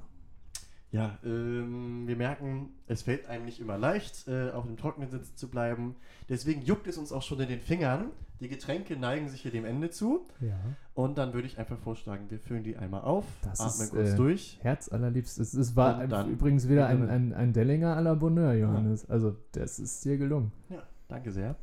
[0.92, 5.36] Ja, ähm, wir merken, es fällt einem nicht immer leicht, äh, auf dem Trockenen sitzen
[5.36, 5.96] zu bleiben.
[6.28, 8.06] Deswegen juckt es uns auch schon in den Fingern.
[8.40, 10.24] Die Getränke neigen sich hier dem Ende zu.
[10.40, 10.54] Ja.
[10.94, 14.10] Und dann würde ich einfach vorschlagen, wir füllen die einmal auf, Das atmen ist, kurz
[14.10, 14.58] äh, durch.
[14.62, 15.40] Herz allerliebst.
[15.40, 19.10] Es, es war dann- übrigens wieder ein, ein, ein Dellinger à la Bonheur, Johannes.
[19.10, 20.52] Also, das ist dir gelungen.
[20.70, 21.56] Ja, danke sehr.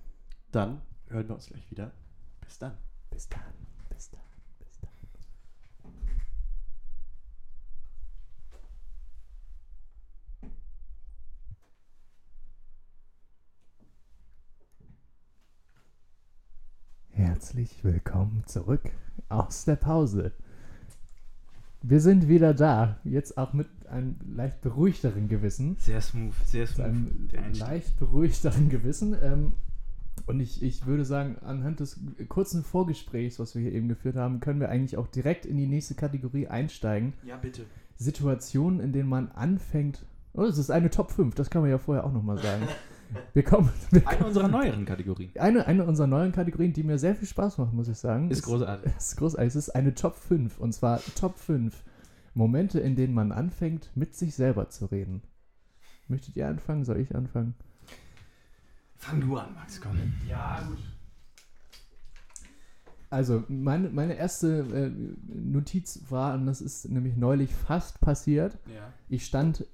[0.51, 1.91] Dann hören wir uns gleich wieder.
[2.41, 2.77] Bis dann.
[3.09, 3.41] Bis dann.
[3.89, 4.21] Bis dann.
[4.59, 4.89] Bis dann.
[17.11, 18.89] Herzlich willkommen zurück
[19.29, 20.31] aus der Pause.
[21.83, 25.75] Wir sind wieder da, jetzt auch mit einem leicht beruhigteren Gewissen.
[25.79, 26.85] Sehr smooth, sehr Mit smooth.
[26.85, 27.67] einem der Einstieg.
[27.67, 29.15] leicht beruhigteren Gewissen.
[29.21, 29.53] Ähm,
[30.27, 31.99] und ich, ich würde sagen, anhand des
[32.29, 35.67] kurzen Vorgesprächs, was wir hier eben geführt haben, können wir eigentlich auch direkt in die
[35.67, 37.13] nächste Kategorie einsteigen.
[37.23, 37.65] Ja, bitte.
[37.95, 41.77] Situationen, in denen man anfängt Oh, es ist eine Top 5, das kann man ja
[41.77, 42.67] vorher auch nochmal sagen.
[43.33, 43.69] Wir kommen.
[43.89, 45.31] Wir Eine unserer neueren Kategorien.
[45.37, 48.31] eine, eine unserer neuen Kategorien, die mir sehr viel Spaß macht, muss ich sagen.
[48.31, 48.89] Ist großartig.
[48.97, 49.47] ist großartig.
[49.47, 50.57] Es ist eine Top 5.
[50.59, 51.83] Und zwar Top 5
[52.35, 55.23] Momente, in denen man anfängt, mit sich selber zu reden.
[56.07, 56.85] Möchtet ihr anfangen?
[56.85, 57.53] Soll ich anfangen?
[59.01, 59.97] Fang du an, Max, komm.
[60.29, 60.77] Ja, gut.
[63.09, 64.91] Also, meine, meine erste äh,
[65.27, 68.59] Notiz war, und das ist nämlich neulich fast passiert.
[68.67, 68.93] Ja.
[69.09, 69.65] Ich stand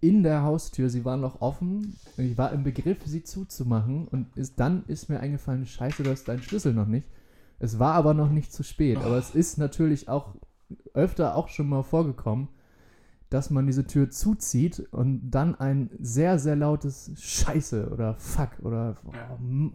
[0.00, 1.96] in der Haustür, sie war noch offen.
[2.16, 4.08] Ich war im Begriff, sie zuzumachen.
[4.08, 7.06] Und ist, dann ist mir eingefallen: Scheiße, du hast deinen Schlüssel noch nicht.
[7.60, 8.98] Es war aber noch nicht zu spät.
[8.98, 10.34] Aber es ist natürlich auch
[10.92, 12.48] öfter auch schon mal vorgekommen,
[13.32, 18.96] dass man diese Tür zuzieht und dann ein sehr, sehr lautes Scheiße oder Fuck oder
[19.06, 19.70] oh,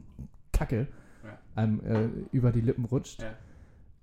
[0.52, 0.88] Kacke
[1.58, 3.22] einem äh, über die Lippen rutscht.
[3.22, 3.30] Ja.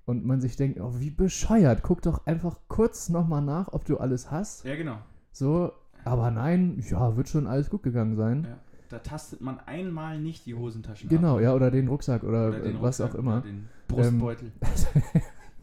[0.07, 1.83] Und man sich denkt, oh, wie bescheuert.
[1.83, 4.65] Guck doch einfach kurz nochmal nach, ob du alles hast.
[4.65, 4.99] Ja, genau.
[5.33, 5.73] So,
[6.05, 8.45] aber nein, ja, wird schon alles gut gegangen sein.
[8.45, 8.59] Ja.
[8.91, 11.43] Da tastet man einmal nicht die Hosentaschen Genau, ab.
[11.43, 13.41] ja, oder den Rucksack oder, Oder den was Rucksack auch immer.
[13.41, 14.53] Den Brustbeutel.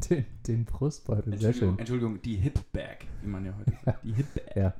[0.10, 1.80] Den, den Brustbeutel, sehr Entschuldigung, schön.
[1.80, 4.04] Entschuldigung, die Hip-Bag, wie man ja heute sagt.
[4.04, 4.56] Die Hip-Bag.
[4.56, 4.74] Ja.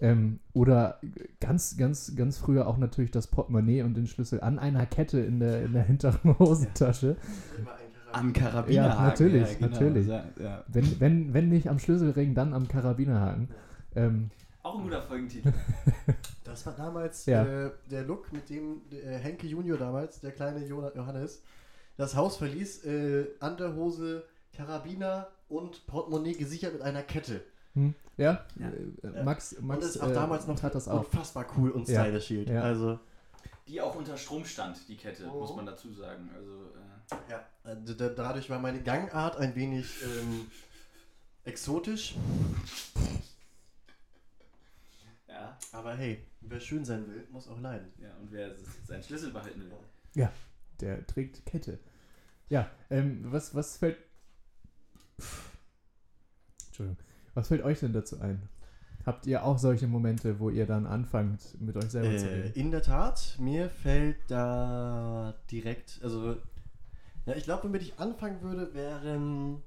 [0.00, 1.00] Ähm, oder
[1.40, 5.40] ganz, ganz, ganz früher auch natürlich das Portemonnaie und den Schlüssel an einer Kette in
[5.40, 7.16] der, in der hinteren Hosentasche.
[7.58, 8.18] Immer ein Charakter.
[8.18, 8.72] Am Karabinerhaken.
[8.74, 9.70] Ja, natürlich, genau.
[9.72, 10.06] natürlich.
[10.06, 10.64] Ja, ja.
[10.68, 13.48] Wenn, wenn, wenn nicht am Schlüsselring, dann am Karabinerhaken.
[13.96, 14.30] Ähm,
[14.62, 15.52] Auch ein guter Folgentitel.
[16.44, 17.44] Das war damals Ja.
[17.44, 21.42] äh, der Look, mit dem äh, Henke Junior damals, der kleine Jo- Johannes,
[21.98, 24.24] das Haus verließ, äh, Underhose,
[24.62, 27.40] Karabiner und Portemonnaie gesichert mit einer Kette.
[27.74, 28.70] hm, ja, Ja.
[29.08, 31.04] Äh, Max, und Max das ist auch äh, damals noch tat das auch.
[31.04, 32.02] unfassbar cool und Ja.
[32.02, 32.48] stylisch hielt.
[32.50, 32.62] Ja.
[32.62, 32.98] Also,
[33.68, 35.40] Die auch unter Strom stand, die Kette, Oh.
[35.40, 36.28] muss man dazu sagen.
[36.34, 36.72] Also,
[37.20, 40.50] äh, ja, äh, d- dadurch war meine Gangart ein wenig ähm,
[41.44, 42.16] exotisch.
[45.28, 45.56] ja.
[45.72, 47.92] Aber hey, wer schön sein will, muss auch leiden.
[48.02, 48.10] ja.
[48.20, 48.54] Und wer
[48.86, 50.28] seinen Schlüssel behalten will.
[50.80, 51.78] Der trägt Kette.
[52.48, 53.98] Ja, ähm, was, was fällt.
[56.68, 56.98] Entschuldigung.
[57.34, 58.48] Was fällt euch denn dazu ein?
[59.06, 62.52] Habt ihr auch solche Momente, wo ihr dann anfangt, mit euch selber zu Äh, reden?
[62.54, 66.36] in der Tat, mir fällt da direkt, also,
[67.26, 69.62] ja, ich glaube, womit ich anfangen würde, wären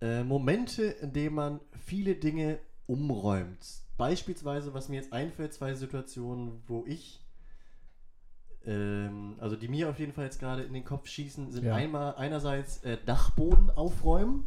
[0.00, 3.64] äh, Momente, in denen man viele Dinge umräumt.
[3.96, 7.23] Beispielsweise, was mir jetzt einfällt, zwei Situationen, wo ich,
[8.66, 11.74] ähm, also die mir auf jeden Fall jetzt gerade in den Kopf schießen, sind Ja.
[11.74, 14.44] einmal einerseits äh, Dachboden aufräumen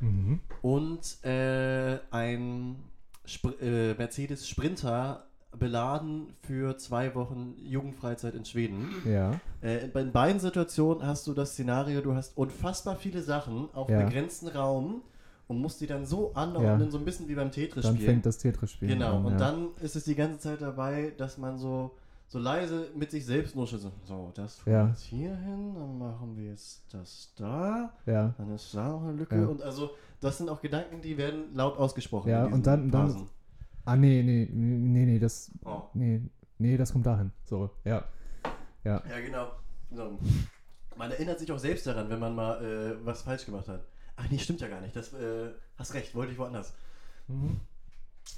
[0.00, 0.40] Mhm.
[0.62, 2.76] und äh, ein
[3.24, 5.26] Spr äh, Mercedes Sprinter
[5.56, 8.88] beladen für zwei Wochen Jugendfreizeit in Schweden.
[9.04, 9.38] Ja.
[9.62, 14.02] Äh, in beiden Situationen hast du das Szenario, du hast unfassbar viele Sachen auf Ja.
[14.04, 15.02] begrenzten Raum
[15.46, 16.90] und musst die dann so anordnen, Ja.
[16.90, 18.04] so ein bisschen wie beim Dann Tetris-Spiel.
[18.04, 19.24] fängt das Tetris-Spiel Genau, an.
[19.26, 19.38] und ja.
[19.38, 21.92] dann ist es die ganze Zeit dabei, dass man so,
[22.28, 23.82] so leise mit sich selbst nuschelt.
[23.82, 24.88] So, so das tun wir Ja.
[24.88, 27.92] jetzt hier hin, dann machen wir jetzt das da.
[28.06, 29.36] Ja, Dann ist da noch eine Lücke.
[29.36, 29.46] Ja.
[29.46, 32.30] Und also, das sind auch Gedanken, die werden laut ausgesprochen.
[32.30, 33.28] Ja, und dann- dann-.
[33.84, 35.50] Ah, nee, nee, nee, nee, das.
[35.64, 35.82] Oh.
[35.92, 36.22] Nee,
[36.58, 37.30] nee, das kommt dahin.
[37.44, 38.02] So, ja.
[38.82, 39.02] Ja.
[39.08, 39.48] Ja, genau.
[39.92, 40.18] So.
[40.96, 43.84] Man erinnert sich auch selbst daran, wenn man mal äh, was falsch gemacht hat.
[44.16, 44.94] Ach nee, stimmt ja gar nicht.
[44.96, 46.72] Das äh, hast recht, wollte ich woanders.
[47.28, 47.60] Mhm.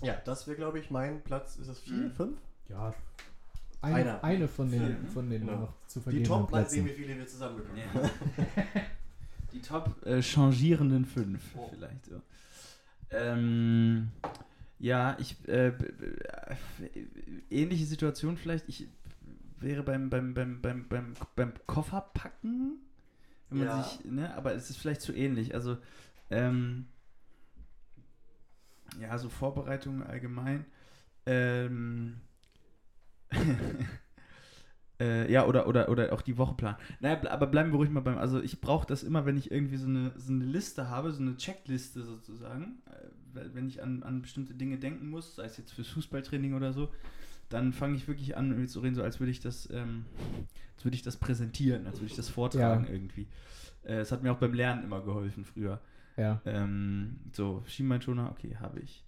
[0.02, 1.56] Ja, das wäre, glaube ich, mein Platz.
[1.56, 2.10] Ist es vier, Mhm.
[2.12, 2.38] fünf?
[2.68, 2.92] Ja.
[3.82, 4.24] Eine, Einer.
[4.24, 5.06] eine von den, Vier, ne?
[5.12, 5.60] von den Genau.
[5.60, 6.98] noch zu Die vergebenen Top, mal sehen, Plätzen.
[6.98, 7.78] wie viele wir zusammenbekommen.
[7.94, 8.10] Ja.
[9.52, 11.68] Die top äh, changierenden fünf, Oh.
[11.72, 12.20] vielleicht so.
[13.10, 14.10] Ähm,
[14.78, 17.06] ja, ich äh, b- b-
[17.50, 18.68] ähnliche Situation vielleicht.
[18.68, 18.88] Ich
[19.60, 22.78] wäre beim beim beim beim beim, beim Kofferpacken,
[23.50, 23.82] wenn man Ja.
[23.84, 25.54] sich, ne, aber es ist vielleicht zu ähnlich.
[25.54, 25.78] Also
[26.30, 26.86] ähm,
[29.00, 30.64] ja, so Vorbereitungen allgemein.
[31.26, 32.20] Ähm,
[35.00, 36.76] äh, ja, oder, oder, oder auch die Woche planen.
[37.00, 38.18] Naja, aber bleiben wir ruhig mal beim.
[38.18, 41.20] Also, ich brauche das immer, wenn ich irgendwie so eine, so eine Liste habe, so
[41.20, 42.78] eine Checkliste sozusagen.
[42.86, 46.72] Äh, wenn ich an, an bestimmte Dinge denken muss, sei es jetzt fürs Fußballtraining oder
[46.72, 46.88] so,
[47.50, 50.06] dann fange ich wirklich an, irgendwie zu reden, so als würde ich das, ähm,
[50.74, 52.92] als würde ich das präsentieren, als würde ich das vortragen Ja.
[52.92, 53.28] irgendwie.
[53.84, 55.80] Äh, Es hat mir auch beim Lernen immer geholfen früher.
[56.16, 56.40] Ja.
[56.46, 59.04] Ähm, so, Schienbeinschoner, okay, habe ich.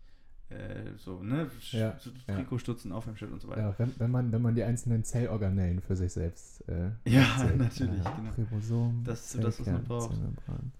[0.51, 1.51] Äh, so, ne?
[1.73, 2.35] Ja, so ja.
[2.37, 3.61] Trikotstutzen, Aufwärmschritt und so weiter.
[3.61, 7.59] Ja, wenn, wenn, man, wenn man die einzelnen Zellorganellen für sich selbst äh, Ja, zählt.
[7.59, 8.31] natürlich, Ja, genau.
[8.33, 10.15] Ribosom, Das ist so das, was man braucht.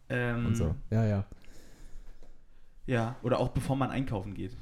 [0.09, 0.75] Ähm, Und so.
[0.91, 1.25] Ja, ja.
[2.87, 4.53] Ja, oder auch bevor man einkaufen geht.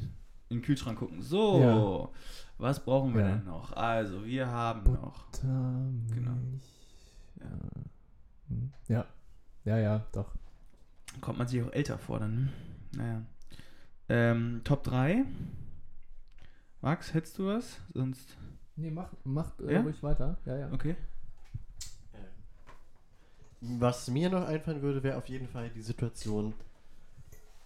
[0.49, 1.23] In den Kühlschrank gucken.
[1.23, 2.09] So, Ja.
[2.59, 3.73] was brauchen wir denn noch?
[3.75, 5.27] Also, wir haben noch.
[5.27, 6.33] Butter, Genau.
[6.33, 6.63] Milch.
[7.39, 7.47] Ja.
[7.47, 8.73] äh, hm.
[8.89, 9.05] Ja.
[9.65, 10.35] Ja, ja, doch.
[11.21, 12.35] Kommt man sich auch älter vor dann.
[12.35, 12.49] ne?
[12.97, 13.23] Naja.
[14.09, 15.25] Ähm, Top 3.
[16.81, 17.81] Max, hättest du was?
[17.95, 18.37] Sonst.
[18.77, 19.81] Nee, mach, macht äh, Ja?
[19.81, 20.39] ruhig weiter.
[20.45, 20.73] Ja, ja.
[20.73, 20.97] Okay.
[23.61, 26.55] Was mir noch einfallen würde, wäre auf jeden Fall die Situation.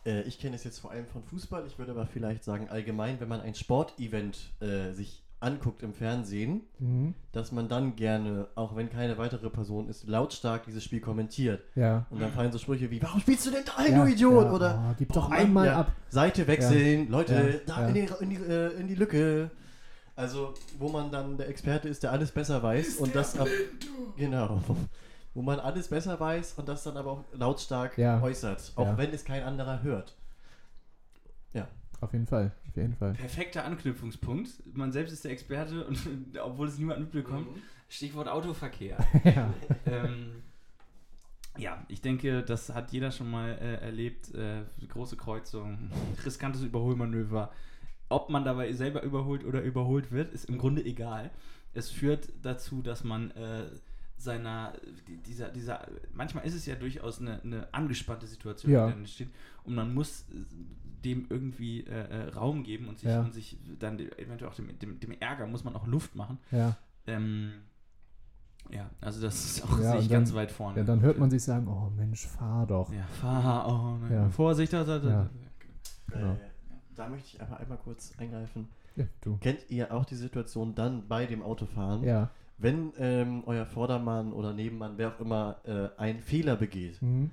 [0.07, 1.66] Äh, ich kenne es jetzt vor allem von Fußball.
[1.66, 6.61] Ich würde aber vielleicht sagen, allgemein, wenn man ein Sportevent äh, sich anguckt im Fernsehen,
[6.78, 7.14] Mhm.
[7.32, 11.62] dass man dann gerne, auch wenn keine weitere Person ist, lautstark dieses Spiel kommentiert.
[11.74, 12.07] Ja.
[12.11, 14.45] Und dann fallen so Sprüche wie, warum spielst du denn da, ja, du Idiot?
[14.47, 14.53] ja.
[14.53, 15.93] Oder oh, gib "Boah, doch Mann, einmal ja, ab.
[16.11, 17.88] Seite wechseln, Leute, Ja, da ja.
[17.88, 19.51] In, die, in, die, äh, in die Lücke.
[20.16, 23.49] Also, wo man dann der Experte ist, der alles besser weiß und das ab,
[24.18, 24.61] genau,
[25.32, 28.20] wo man alles besser weiß und das dann aber auch lautstark Ja.
[28.20, 28.99] äußert, auch Ja.
[28.99, 30.14] wenn es kein anderer hört.
[32.01, 32.53] Auf jeden Fall.
[32.68, 33.12] Auf jeden Fall.
[33.12, 34.48] Perfekter Anknüpfungspunkt.
[34.76, 35.98] Man selbst ist der Experte und
[36.42, 37.48] obwohl es niemand mitbekommt.
[37.88, 38.96] Stichwort Autoverkehr.
[39.24, 39.53] ja.
[39.86, 40.42] ähm,
[41.59, 44.32] ja, ich denke, das hat jeder schon mal äh, erlebt.
[44.34, 45.90] Äh, große Kreuzung,
[46.24, 47.51] riskantes Überholmanöver.
[48.09, 51.30] Ob man dabei selber überholt oder überholt wird, ist im Grunde egal.
[51.74, 53.66] Es führt dazu, dass man äh,
[54.16, 54.72] seiner,
[55.09, 58.84] die- dieser, dieser, manchmal ist es ja durchaus eine, eine angespannte Situation, Ja.
[58.84, 59.28] in der man steht.
[59.64, 60.44] Und man muss äh,
[61.05, 61.90] dem irgendwie äh,
[62.26, 63.20] äh, Raum geben und sich, Ja.
[63.22, 66.38] und sich dann eventuell auch dem, dem, dem Ärger muss man auch Luft machen.
[66.51, 66.76] Ja.
[67.07, 67.53] Ähm,
[68.70, 70.78] ja, also das ist auch Ja, sich und ganz dann- weit vorne.
[70.78, 70.84] ja.
[70.84, 72.92] Dann hört man sich sagen, oh Mensch, fahr doch.
[72.92, 74.12] Ja, fahr, oh, nein.
[74.12, 74.28] Ja.
[74.30, 75.09] Vorsicht, da, da, da.
[75.11, 75.30] Ja.
[76.09, 76.32] Genau.
[76.32, 76.36] Äh,
[76.94, 78.68] da möchte ich aber einmal kurz eingreifen.
[78.96, 79.36] Ja, du.
[79.38, 82.30] Kennt ihr auch die Situation dann bei dem Autofahren, Ja.
[82.59, 87.01] wenn ähm, euer Vordermann oder Nebenmann, wer auch immer, äh, einen Fehler begeht?
[87.01, 87.30] Mhm.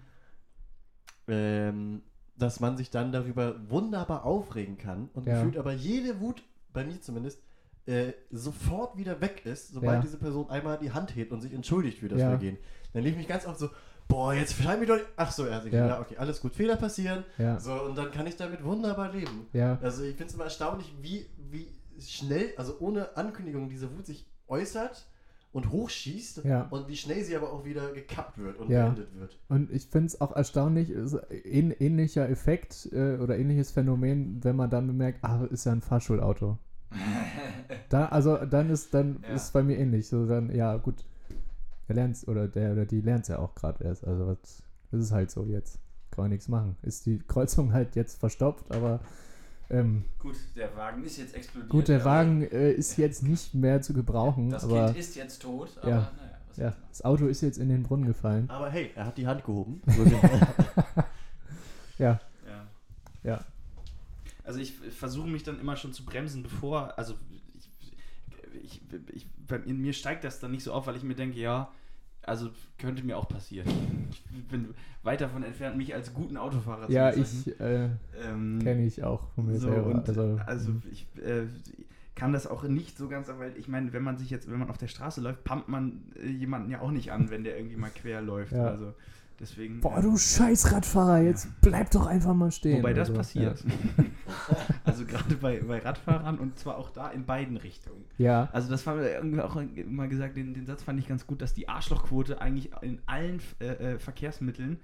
[1.28, 2.02] ähm,
[2.38, 5.36] dass man sich dann darüber wunderbar aufregen kann und Ja.
[5.36, 7.42] gefühlt aber jede Wut, bei mir zumindest,
[7.86, 10.02] äh, sofort wieder weg ist, sobald Ja.
[10.02, 12.30] diese Person einmal die Hand hebt und sich entschuldigt für das Ja.
[12.30, 12.58] Vergehen.
[12.94, 13.70] Dann lief mich ganz oft so,
[14.08, 15.08] boah, jetzt schreib mich doch nicht.
[15.16, 15.88] Ach so, er hat Ja.
[15.88, 16.02] ja.
[16.02, 17.24] okay, alles gut, Fehler passieren.
[17.38, 17.60] Ja.
[17.60, 19.48] So, und dann kann ich damit wunderbar leben.
[19.54, 19.78] Ja.
[19.82, 21.68] Also ich finde es immer erstaunlich, wie, wie
[22.00, 25.08] schnell, also ohne Ankündigung, diese Wut sich äußert
[25.52, 26.68] und hochschießt Ja.
[26.70, 28.86] und wie schnell sie aber auch wieder gekappt wird und Ja.
[28.90, 29.40] beendet wird.
[29.50, 34.56] Und ich finde es auch erstaunlich, ist ähn, ähnlicher Effekt äh, oder ähnliches Phänomen, wenn
[34.56, 36.58] man dann bemerkt, ah, ist ja ein Fahrschulauto.
[37.90, 39.36] da, also dann ist dann Ja.
[39.36, 40.08] ist bei mir ähnlich.
[40.08, 41.04] So dann, ja, gut.
[41.88, 44.06] Der lernt's oder der oder die lernt ja auch gerade erst.
[44.06, 44.36] Also
[44.92, 45.80] das ist halt so jetzt.
[46.12, 46.76] Kann man nichts machen.
[46.82, 49.00] Ist die Kreuzung halt jetzt verstopft, aber
[49.70, 51.70] ähm, Gut, der Wagen ist jetzt explodiert.
[51.70, 54.50] gut, der Wagen äh, ist jetzt nicht mehr zu gebrauchen.
[54.50, 55.96] Das aber Kind ist jetzt tot, aber Ja.
[56.16, 58.50] naja, was ja, das Auto ist jetzt in den Brunnen gefallen.
[58.50, 59.82] Aber hey, er hat die Hand gehoben.
[61.98, 62.20] Ja?
[62.46, 62.68] Ja.
[63.24, 63.40] ja.
[64.44, 67.16] Also ich versuche mich dann immer schon zu bremsen, bevor, also
[68.64, 68.82] ich, ich,
[69.14, 71.72] ich, bei, in mir steigt das dann nicht so auf, weil ich mir denke, ja,
[72.28, 73.68] also könnte mir auch passieren.
[74.12, 74.74] Ich bin
[75.04, 77.54] weit davon entfernt, mich als guten Autofahrer Ja, zu bezeichnen.
[77.56, 79.88] ich äh, Ähm, kenne ich auch von mir so, selber.
[79.88, 80.82] und, also, also, mhm.
[80.92, 81.48] ich äh,
[82.16, 84.70] kann das auch nicht so ganz, weil ich meine, wenn man sich jetzt, wenn man
[84.70, 87.78] auf der Straße läuft, pumpt man äh, jemanden ja auch nicht an, wenn der irgendwie
[87.78, 88.54] mal quer läuft.
[88.54, 88.68] Ja.
[88.68, 88.94] Also
[89.40, 89.82] deswegen.
[89.82, 92.80] Boah, du scheiß Radfahrer, jetzt bleib doch einfach mal stehen.
[92.80, 93.14] Wobei das so.
[93.14, 93.64] passiert.
[94.84, 98.06] also gerade bei, bei Radfahrern und zwar auch da in beiden Richtungen.
[98.18, 101.42] Ja, Also das war irgendwie auch immer gesagt, den, den Satz fand ich ganz gut,
[101.42, 104.80] dass die Arschlochquote eigentlich in allen äh, äh, Verkehrsmitteln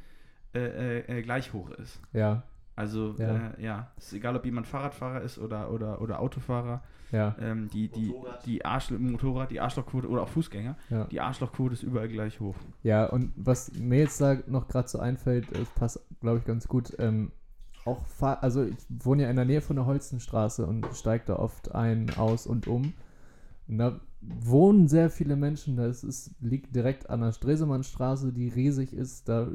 [0.53, 1.99] äh, äh, äh, gleich hoch ist.
[2.13, 2.43] ja,
[2.75, 3.51] Also Ja.
[3.57, 7.89] äh, ja ist egal, ob jemand Fahrradfahrer ist oder, oder, oder Autofahrer, ja, ähm, die,
[7.89, 8.45] die, Motorrad.
[8.45, 11.05] die Arschl Motorrad, die Arschlochquote oder auch Fußgänger, ja.
[11.05, 12.55] die Arschlochquote ist überall gleich hoch.
[12.81, 16.67] Ja, und was mir jetzt da noch gerade so einfällt, es passt, glaube ich, ganz
[16.67, 16.95] gut.
[16.97, 17.31] Ähm,
[17.85, 21.35] auch, fahr also ich wohne ja in der Nähe von der Holzenstraße und steige da
[21.35, 22.93] oft ein, aus und um.
[23.67, 23.99] Und da
[24.41, 25.75] wohnen sehr viele Menschen.
[25.75, 29.27] Das ist, liegt direkt an der Stresemannstraße, die riesig ist.
[29.29, 29.47] Da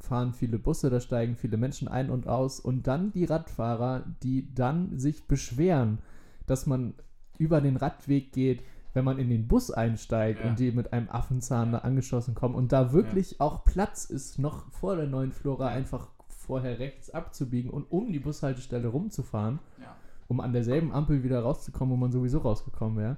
[0.00, 2.60] fahren viele Busse, da steigen viele Menschen ein und aus.
[2.60, 5.98] Und dann die Radfahrer, die dann sich beschweren,
[6.46, 6.94] dass man
[7.38, 10.50] über den Radweg geht, wenn man in den Bus einsteigt Ja.
[10.50, 14.68] und die mit einem Affenzahn da angeschossen kommen und da wirklich auch Platz ist, noch
[14.72, 19.94] vor der neuen Flora einfach vorher rechts abzubiegen und um die Bushaltestelle rumzufahren, Ja.
[20.26, 23.16] um an derselben Ampel wieder rauszukommen, wo man sowieso rausgekommen wäre.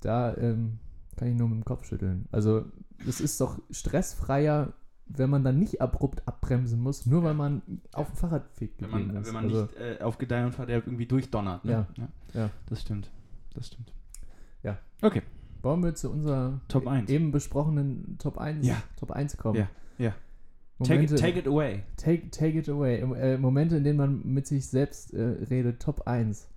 [0.00, 0.78] Da ähm,
[1.16, 2.26] kann ich nur mit dem Kopf schütteln.
[2.30, 2.64] Also
[3.06, 4.72] es ist doch stressfreier,
[5.06, 9.16] wenn man dann nicht abrupt abbremsen muss, nur weil man auf dem Fahrradweg Wenn man,
[9.16, 9.26] ist.
[9.26, 11.64] wenn man also, nicht äh, auf Gedeih und Verderb irgendwie durchdonnert.
[11.64, 11.86] Ne?
[11.96, 12.08] Ja.
[12.34, 12.50] Ja.
[12.68, 13.10] Das stimmt.
[13.54, 13.92] Das stimmt.
[14.62, 14.78] Ja.
[15.02, 15.22] Okay.
[15.62, 17.08] wollen wir zu unserer Top 1.
[17.10, 18.82] eben besprochenen Top 1, Ja.
[18.96, 19.58] Top 1 kommen?
[19.58, 19.68] Ja,
[19.98, 20.14] ja.
[20.80, 21.82] Take Momente, it, take it away.
[21.96, 23.00] Take, take it away.
[23.00, 26.48] Äh, Momente, in denen man mit sich selbst äh, redet, Top 1.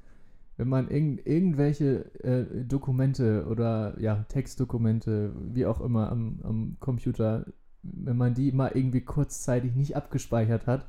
[0.57, 7.45] Wenn man irgend, irgendwelche äh, Dokumente oder ja, Textdokumente, wie auch immer, am, am Computer,
[7.83, 10.85] wenn man die mal irgendwie kurzzeitig nicht abgespeichert hat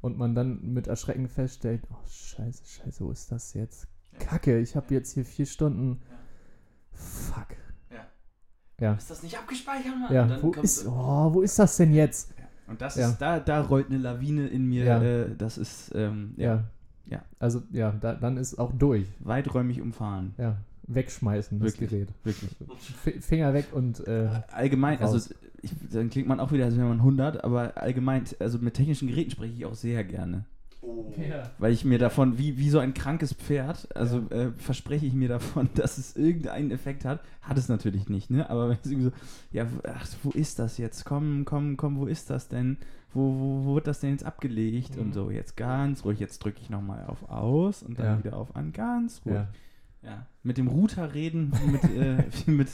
[0.00, 3.88] und man dann mit Erschrecken feststellt, oh scheiße, scheiße, wo ist das jetzt?
[4.18, 6.00] Kacke, ich habe jetzt hier vier Stunden.
[6.92, 7.48] Fuck.
[7.90, 8.06] Ja.
[8.80, 8.94] Ja.
[8.94, 10.12] Ist das nicht abgespeichert, Mann?
[10.12, 12.34] Ja, wo ist, oh, wo ist das denn jetzt?
[12.66, 13.10] Und das Ja.
[13.10, 14.84] ist, da, da rollt eine Lawine in mir.
[14.84, 15.02] Ja.
[15.02, 16.64] Äh, das ist ähm, ja,
[17.10, 17.22] Ja.
[17.38, 19.06] Also, ja, da, dann ist auch durch.
[19.20, 20.34] weiträumig umfahren.
[20.38, 20.56] Ja.
[20.88, 21.90] Wegschmeißen, das Wirklich.
[21.90, 22.08] Gerät.
[22.24, 22.56] Wirklich.
[23.24, 24.06] Finger weg und.
[24.06, 25.12] Äh, Allgemein, Raus.
[25.12, 28.74] also ich, dann klingt man auch wieder, als wäre man 100, aber allgemein, also mit
[28.74, 30.44] technischen Geräten spreche ich auch sehr gerne.
[30.80, 31.12] Oh.
[31.58, 35.28] Weil ich mir davon, wie, wie so ein krankes Pferd, also äh, verspreche ich mir
[35.28, 37.20] davon, dass es irgendeinen Effekt hat.
[37.42, 38.48] Hat es natürlich nicht, ne?
[38.48, 39.12] Aber wenn es irgendwie so,
[39.50, 41.04] ja, ach, wo ist das jetzt?
[41.04, 42.76] Komm, komm, komm, wo ist das denn?
[43.12, 44.94] Wo, wo, wo wird das denn jetzt abgelegt?
[44.96, 45.02] Mhm.
[45.02, 48.18] Und so, jetzt ganz ruhig, jetzt drücke ich nochmal auf aus und dann Ja.
[48.24, 49.34] wieder auf an, ganz ruhig.
[49.36, 49.48] ja.
[50.02, 50.26] Ja.
[50.44, 52.68] Mit dem Router reden, wie mit, äh, wie mit,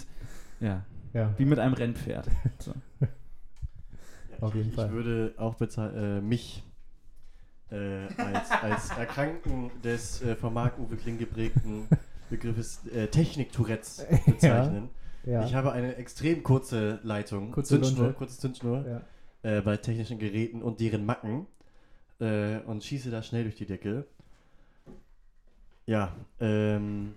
[0.61, 0.85] ja,
[1.15, 1.33] Ja.
[1.39, 2.29] wie mit einem Rennpferd.
[2.59, 2.75] So.
[3.01, 3.09] Ja,
[4.41, 4.93] Auf ich, jeden ich Fall.
[4.93, 6.63] würde auch äh, mich
[7.71, 11.89] äh, als, als Erkrankten des äh, von Marc-Uwe Kling geprägten
[12.31, 14.89] Begriffes äh, Technik-Tourettes bezeichnen.
[15.25, 15.45] Ja.
[15.45, 18.19] Ich habe eine extrem kurze Leitung, Kurze Zündschnur, Lunte.
[18.19, 18.85] kurze Zündschnur
[19.43, 19.59] ja.
[19.59, 21.47] äh, bei technischen Geräten und deren Macken
[22.21, 24.07] äh, und schieße da schnell durch die Decke.
[25.87, 27.15] Ja, ähm,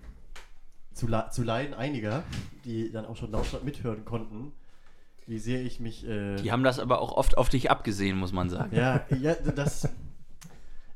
[0.92, 2.22] zu, zu Leiden einiger,
[2.64, 4.52] die dann auch schon lautstark mithören konnten,
[5.26, 8.32] wie sehr ich mich äh, Die haben das aber auch oft auf dich abgesehen, muss
[8.32, 8.74] man sagen.
[8.74, 9.88] ja, ja, das.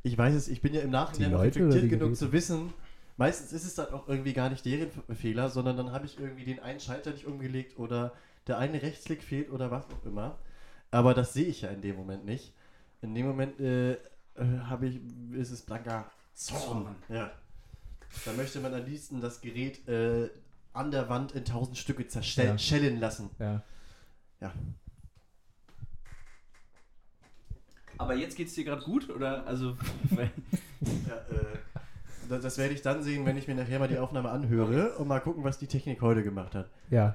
[0.02, 2.18] Ich weiß es, ich bin ja im Nachhinein noch reflektiert genug Geräte?
[2.18, 2.72] zu wissen.
[3.16, 6.44] Meistens ist es dann auch irgendwie gar nicht deren Fehler, sondern dann habe ich irgendwie
[6.44, 8.12] den einen Schalter nicht umgelegt oder
[8.46, 10.38] der eine Rechtsklick fehlt oder was auch immer.
[10.90, 12.52] Aber das sehe ich ja in dem Moment nicht.
[13.00, 13.98] In dem Moment äh, äh,
[14.64, 15.00] habe ich,
[15.32, 16.96] ist es blanker Zorn.
[17.08, 17.30] Ja.
[18.24, 20.30] Da möchte man am liebsten das Gerät äh,
[20.72, 22.08] an der Wand in tausend Stücke Ja.
[22.08, 23.30] zerschellen lassen.
[23.38, 23.62] ja.
[24.40, 24.52] Ja.
[28.02, 29.46] Aber jetzt geht's dir gerade gut, oder?
[29.46, 29.76] Also,
[30.16, 31.58] Ja, äh,
[32.28, 35.08] das, das werde ich dann sehen, wenn ich mir nachher mal die Aufnahme anhöre und
[35.08, 36.68] mal gucken, was die Technik heute gemacht hat.
[36.90, 37.14] ja.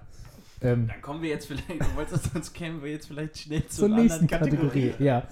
[0.59, 3.87] Ähm, dann kommen wir jetzt vielleicht, du wolltest, sonst kämen wir jetzt vielleicht schnell zur
[3.87, 4.91] zur nächsten anderen Kategorie.
[4.97, 5.27] Ja,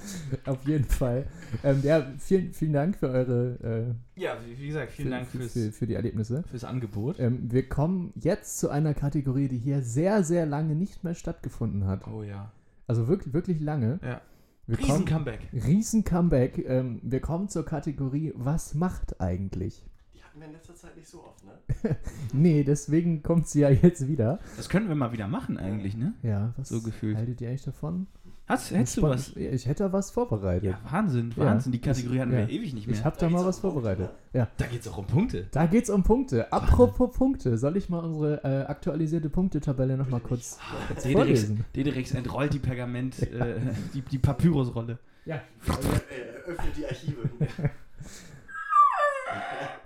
[0.46, 1.26] auf jeden Fall.
[1.64, 5.28] Ähm, ja, vielen, vielen Dank für eure äh, Ja, wie, wie gesagt, vielen für, Dank
[5.28, 6.44] für, fürs, für, für die Erlebnisse.
[6.52, 7.20] fürs Angebot.
[7.20, 11.88] Ähm, wir kommen jetzt zu einer Kategorie, die hier sehr, sehr lange nicht mehr stattgefunden
[11.88, 12.06] hat.
[12.06, 12.52] Oh ja.
[12.86, 14.00] Also wirklich, wirklich lange.
[14.04, 14.22] Ja.
[14.68, 15.40] Wir Riesen kommen, Comeback.
[15.54, 16.58] Riesen Comeback.
[16.68, 19.84] Ähm, wir kommen zur Kategorie Was macht eigentlich?
[20.16, 21.96] Die hatten wir in letzter Zeit nicht so oft, ne?
[22.34, 24.40] Nee, deswegen kommt sie ja jetzt wieder.
[24.58, 26.14] Das können wir mal wieder machen eigentlich, ne?
[26.24, 27.16] Ja, was So gefühlt.
[27.18, 28.08] haltet ihr eigentlich davon?
[28.48, 29.34] Hast, hättest du was?
[29.34, 30.64] Ja, Ich hätte was vorbereitet.
[30.66, 31.46] Ja, Wahnsinn, Ja.
[31.46, 31.72] Wahnsinn.
[31.72, 32.40] Die Kategorie hatten Ja.
[32.48, 32.96] wir ewig nicht mehr.
[32.96, 34.10] ich habe da Da mal was um Punkte, vorbereitet.
[34.34, 35.48] Ja, da geht's auch um Punkte.
[35.52, 36.54] da geht's um Punkte.
[36.54, 41.66] Apropos Punkte, soll ich mal unsere äh, aktualisierte Punktetabelle nochmal kurz, kurz Dederix, vorlesen?
[41.76, 43.56] Dederix entrollt die Pergament, äh,
[43.96, 45.00] die, die Papyrusrolle.
[45.26, 45.38] Ja.
[45.38, 47.30] Äh, öffnet die Archive.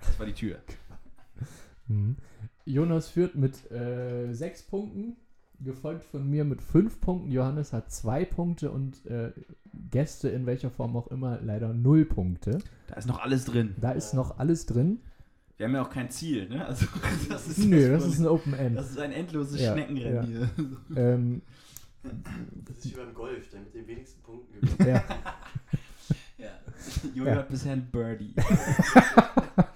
[0.02, 0.56] Das war die Tür.
[1.88, 2.16] Mhm.
[2.66, 5.16] Jonas führt mit äh, sechs Punkten,
[5.62, 7.30] gefolgt von mir mit fünf Punkten.
[7.30, 9.32] Johannes hat zwei Punkte und äh,
[9.90, 12.58] Gäste in welcher Form auch immer leider null Punkte.
[12.88, 13.74] Da ist noch alles drin.
[13.80, 15.00] Da ist noch alles drin.
[15.56, 16.64] Wir haben ja auch kein Ziel, ne?
[16.64, 16.86] Also,
[17.28, 18.76] das ist Nö, das ist ein Open End.
[18.78, 20.48] das ist ein endloses Ja, Schneckenrennen ja.
[20.56, 20.96] hier.
[20.96, 21.42] Ähm,
[22.64, 24.80] Das ist wie beim Golf, der mit den wenigsten Punkten gewinnt.
[24.88, 25.04] ja,
[26.38, 26.48] Ja.
[27.14, 27.36] Jojo Ja.
[27.36, 28.34] hat bisher ein Birdie.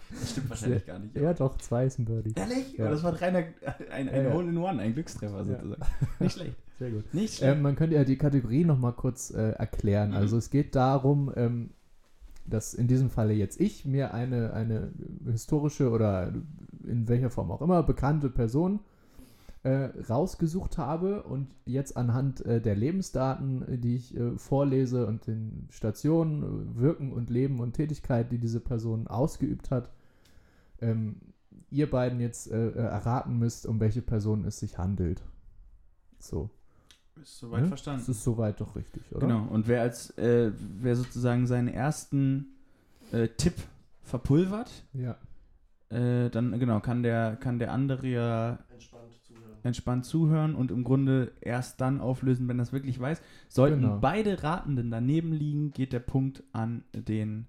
[0.64, 1.16] wahrscheinlich gar nicht.
[1.16, 2.32] ja, doch, zwei ist ein Birdie.
[2.36, 2.76] Ehrlich?
[2.76, 2.90] Ja.
[2.90, 3.44] Das war ein reiner,
[3.92, 4.32] ein, ein Ja, ja.
[4.32, 5.82] Hole-in-One, ein Glückstreffer sozusagen.
[6.20, 6.56] Nicht schlecht.
[6.78, 7.14] Sehr gut.
[7.14, 7.56] Nicht schlecht.
[7.56, 10.10] Ähm, man könnte ja die Kategorie nochmal kurz äh, erklären.
[10.10, 10.16] Mhm.
[10.16, 11.70] Also es geht darum, ähm,
[12.46, 14.90] dass in diesem Falle jetzt ich mir eine, eine
[15.30, 16.32] historische oder
[16.86, 18.80] in welcher Form auch immer bekannte Person
[19.64, 25.68] äh, rausgesucht habe und jetzt anhand äh, der Lebensdaten, die ich äh, vorlese und den
[25.70, 29.88] Stationen, äh, Wirken und Leben und Tätigkeit, die diese Person ausgeübt hat,
[30.90, 31.16] ähm,
[31.70, 35.22] ihr beiden jetzt äh, äh, erraten müsst, um welche Person es sich handelt.
[36.18, 36.50] So.
[37.20, 37.68] ist soweit ne?
[37.68, 38.00] verstanden.
[38.00, 39.26] Das ist soweit doch richtig, oder?
[39.26, 39.46] Genau.
[39.48, 42.46] Und wer als, äh, wer sozusagen seinen ersten
[43.12, 43.54] äh, Tipp
[44.02, 45.16] verpulvert, Ja.
[45.90, 49.56] äh, dann genau kann der kann der andere ja Entspannt zuhören.
[49.62, 53.20] entspannt zuhören und im Grunde erst dann auflösen, wenn er es wirklich weiß.
[53.48, 53.98] Sollten Genau.
[54.00, 57.46] beide Ratenden daneben liegen, geht der Punkt an den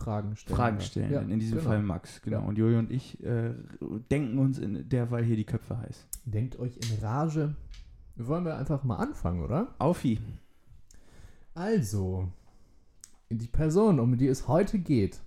[0.00, 0.56] Fragen stellen.
[0.56, 1.70] Fragenstellenden, Ja, in diesem genau.
[1.70, 2.22] Fall Max.
[2.22, 2.46] Genau.
[2.46, 3.52] Und Jojo und ich äh,
[4.10, 6.06] denken uns in derweil hier die Köpfe heiß.
[6.24, 7.54] Denkt euch in Rage.
[8.16, 9.74] Wollen wir einfach mal anfangen, oder?
[9.78, 10.18] Aufi.
[11.54, 12.28] Also,
[13.30, 15.20] die Person, um die es heute geht,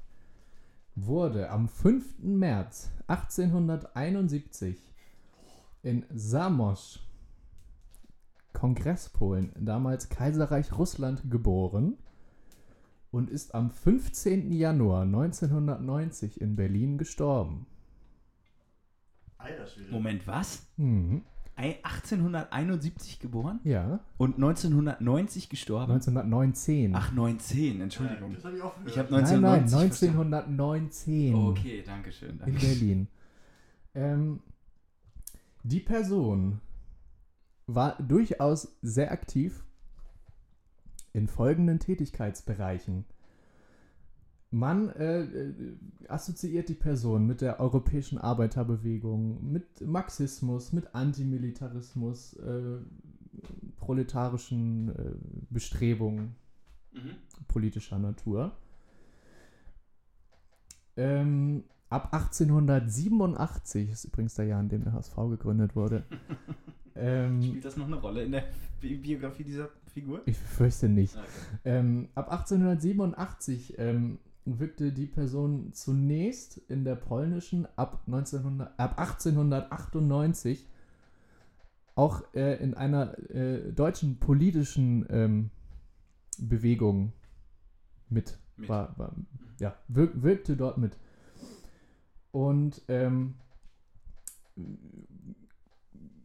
[0.95, 2.19] wurde am 5.
[2.19, 4.77] März 1871
[5.81, 6.99] in Zamość,
[8.53, 11.97] Kongresspolen, damals Kaiserreich Russland, geboren.
[13.13, 14.51] Und ist am 15.
[14.51, 17.67] Januar 1990 in Berlin gestorben.
[19.37, 19.91] Alter Schwede.
[19.91, 20.65] Moment, was?
[20.77, 21.21] Mhm.
[21.55, 25.91] Ei- 1871 geboren Ja, und 1990 gestorben?
[25.91, 26.95] 1919.
[26.95, 28.33] Ach, 19, Entschuldigung.
[28.33, 30.33] Das hab ich auch Ich habe nein, nein, 1990 verstanden.
[30.33, 32.39] 1919 Okay, danke schön.
[32.43, 32.55] in.
[32.55, 33.07] Berlin.
[33.93, 34.39] Ähm,
[35.61, 36.59] die Person
[37.67, 39.63] war durchaus sehr aktiv
[41.13, 43.05] in folgenden Tätigkeitsbereichen.
[44.51, 45.53] Man äh, äh,
[46.07, 52.77] assoziiert die Person mit der europäischen Arbeiterbewegung, mit Marxismus, mit Antimilitarismus, äh,
[53.77, 55.15] proletarischen äh,
[55.49, 56.35] Bestrebungen
[56.93, 57.15] Mhm.
[57.47, 58.55] politischer Natur.
[60.95, 66.03] Ähm, ab 1887 ist übrigens der Jahr, in dem der HSV gegründet wurde.
[66.95, 68.45] ähm, Spielt das noch eine Rolle in der
[68.79, 70.21] Bi Biografie dieser Figur?
[70.25, 71.15] ich fürchte nicht.
[71.15, 71.25] Okay.
[71.65, 80.67] Ähm, ab 1887 ähm, wirkte die Person zunächst in der polnischen, ab, 1900, ab 1898
[81.95, 85.51] auch äh, in einer äh, deutschen politischen ähm,
[86.39, 87.13] Bewegung
[88.09, 88.37] mit.
[88.57, 88.69] Mit.
[88.69, 89.15] War, war,
[89.59, 90.97] ja, wirk, wirkte dort mit.
[92.31, 93.35] Und ähm,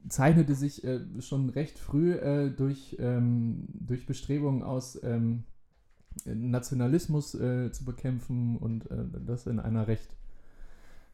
[0.09, 5.45] zeichnete sich äh, schon recht früh äh, durch, ähm, durch Bestrebungen aus ähm,
[6.25, 10.17] Nationalismus äh, zu bekämpfen und äh, das in einer recht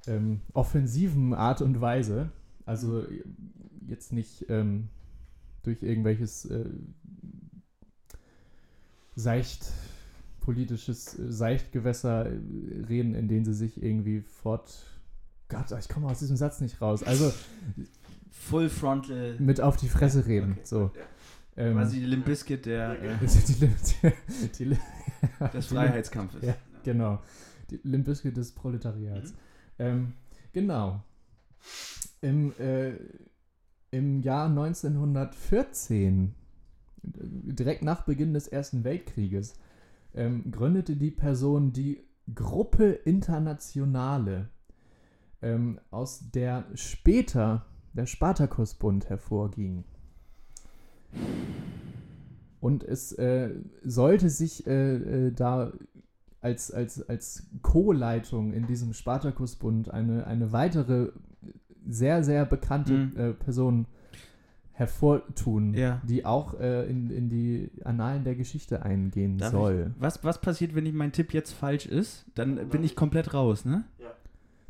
[0.06, 2.30] ähm, offensiven Art und Weise.
[2.66, 3.22] Also äh,
[3.86, 4.88] jetzt nicht ähm,
[5.62, 6.70] durch irgendwelches äh,
[9.14, 9.72] seicht
[10.40, 12.26] politisches Seichtgewässer
[12.88, 14.84] reden, in denen sie sich irgendwie fort
[15.48, 17.02] Gott, ich komme aus diesem Satz nicht raus.
[17.02, 17.32] Also
[18.34, 19.36] Full Frontal.
[19.38, 20.52] mit auf die Fresse reden.
[20.52, 20.90] Okay, so.
[20.94, 21.02] ja.
[21.56, 23.68] Ähm, Quasi die Limp Bizkit der, äh, die,
[24.58, 24.76] die, die,
[25.52, 26.42] des Freiheitskampfes.
[26.42, 26.56] Ja.
[26.82, 27.20] Genau.
[27.70, 29.34] Die Limp Bizkit des Proletariats.
[29.78, 30.14] Ähm,
[30.52, 31.02] genau.
[32.20, 32.94] Im, äh,
[33.92, 36.34] Im Jahr 1914,
[37.02, 39.54] äh, direkt nach Beginn des Ersten Weltkrieges,
[40.14, 42.04] ähm, gründete die Person die
[42.34, 44.48] Gruppe Internationale,
[45.40, 49.84] ähm, aus der später der Spartakusbund hervorging.
[52.60, 53.50] Und es äh,
[53.82, 55.72] sollte sich äh, äh, da
[56.40, 61.10] als, als, als Co-Leitung in diesem Spartakusbund eine, eine weitere
[61.86, 63.12] sehr, sehr bekannte Mhm.
[63.16, 63.86] äh, Person
[64.72, 66.02] hervortun, Ja.
[66.08, 69.92] die auch äh, in, in die Annalen der Geschichte eingehen Darf soll.
[69.94, 72.26] Ich, was, was passiert, wenn ich mein Tipp jetzt falsch ist?
[72.34, 73.84] Dann bin ich komplett raus, ne?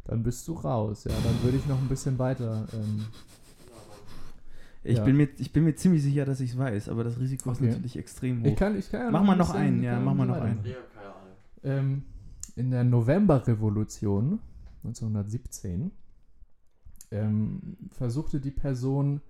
[0.05, 1.13] Dann bist du raus, ja.
[1.13, 2.67] Dann würde ich noch ein bisschen weiter.
[2.73, 3.07] Ähm,
[4.87, 5.05] Ich, Ja.
[5.05, 7.65] bin, mir, ich bin mir ziemlich sicher, dass ich es weiß, aber das Risiko Okay.
[7.65, 8.49] ist natürlich extrem hoch.
[8.49, 10.63] ich kann, ich kann ja Mach noch mal noch einen, ja, mach mal noch einen.
[11.63, 12.03] Ähm,
[12.55, 14.41] in der Novemberrevolution
[14.85, 15.91] 1917
[17.11, 19.23] ähm, versuchte die Person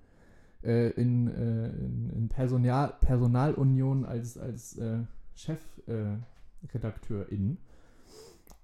[0.64, 5.04] äh, in, äh, in, in Personal, Personalunion als, als äh,
[5.36, 7.56] Chefredakteurin äh,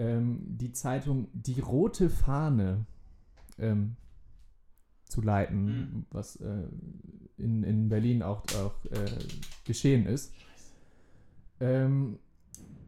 [0.01, 2.86] ähm, die Zeitung Die Rote Fahne
[3.59, 3.94] ähm,
[5.05, 6.07] zu leiten, Mhm.
[6.11, 6.64] was äh,
[7.36, 9.11] in, in Berlin auch, auch äh,
[9.64, 10.32] geschehen ist.
[11.61, 12.18] Ähm,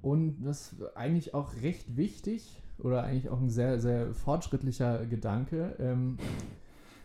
[0.00, 5.76] und das ist eigentlich auch recht wichtig oder eigentlich auch ein sehr, sehr fortschrittlicher Gedanke.
[5.78, 6.18] Ähm,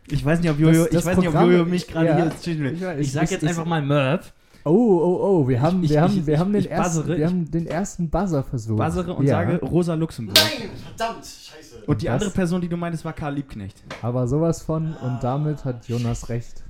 [0.09, 2.05] Ich weiß nicht, ob Jojo, Das- das ich weiß nicht, ob Programm- Jojo mich gerade
[2.07, 2.73] ja, hier zwischen will.
[2.73, 4.33] ich Ich, ich- sag ich- jetzt einfach mal Merv,
[4.67, 7.07] oh, oh, oh, wir haben, ich- wir haben, ich- wir haben den ich ersten, buzzere,
[7.17, 8.77] wir ich- haben den ersten Buzzer versucht.
[8.77, 10.37] buzzere und ja, sage Rosa Luxemburg.
[10.37, 11.83] Nein, verdammt, scheiße.
[11.85, 13.83] Und die Das- andere Person, die du meintest, war Karl Liebknecht.
[14.01, 16.63] Aber sowas von und damit hat Jonas recht.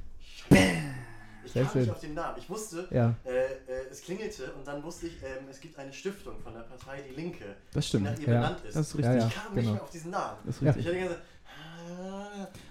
[1.45, 1.81] ich sehr kam schön.
[1.81, 2.37] nicht auf den Namen.
[2.37, 3.45] Ich wusste, Ja, äh, äh,
[3.91, 7.15] es klingelte und dann wusste ich, ähm, es gibt eine Stiftung von der Partei Die
[7.19, 8.03] Linke, Das die stimmt.
[8.05, 8.75] nach ihr Ja, benannt ist.
[8.75, 9.15] Das ist richtig.
[9.21, 9.27] ja.
[9.27, 9.61] ich kam genau.
[9.61, 10.37] nicht mehr auf diesen Namen.
[10.45, 10.85] Das ist richtig.
[10.87, 11.17] Ich hatte ah,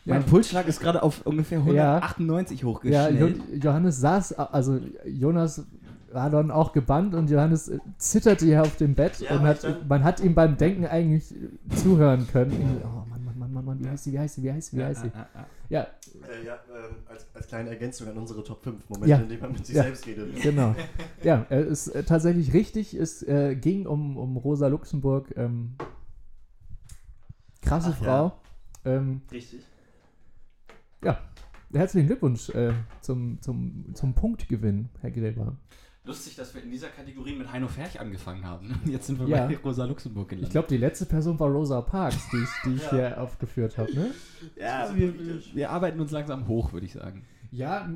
[0.05, 0.27] Mein Ja.
[0.27, 1.99] Pulsschlag ist gerade auf ungefähr Ja.
[1.99, 3.21] 198 ja hochgeschnellt.
[3.21, 5.65] Jo Johannes saß, also Jonas
[6.13, 9.67] war dann auch gebannt und Johannes äh, zitterte hier auf dem Bett Ja, und hat,
[9.89, 12.81] man hat ihm beim Denken eigentlich äh, zuhören können.
[12.85, 14.77] Oh Mann, Mann, Mann, Mann, Mann, wie heißt sie, wie heißt sie, wie heißt sie,
[14.79, 15.09] wie heißt sie?
[15.09, 15.47] Ja, ja, ja.
[15.69, 19.17] Ja, äh, ja, ähm, als, als kleine Ergänzung an unsere Top 5 Momente, Ja.
[19.19, 19.83] in denen man mit sich Ja.
[19.83, 20.41] selbst redet.
[20.41, 20.75] Genau.
[21.25, 22.95] Ja, es ist äh, tatsächlich richtig.
[22.95, 25.35] Es äh, ging um, um Rosa Luxemburg.
[25.37, 25.75] Ähm,
[27.63, 28.05] krasse Ach ja.
[28.07, 28.33] Frau.
[28.87, 29.61] Ähm, Richtig.
[31.73, 35.57] herzlichen Glückwunsch äh, zum, zum, zum Punktgewinn, Herr Gräber.
[36.05, 38.81] Lustig, dass wir in dieser Kategorie mit Heino Ferch angefangen haben.
[38.87, 39.47] Jetzt sind wir Ja.
[39.49, 40.49] bei Rosa Luxemburg gelandet.
[40.49, 42.91] Ich glaube, die letzte Person war Rosa Parks, die ich, die ich Ja.
[42.91, 43.93] hier aufgeführt habe.
[43.93, 44.11] Ne?
[44.55, 47.25] ja, wir, wir, wir arbeiten uns langsam hoch, würde ich sagen.
[47.57, 47.89] Ja,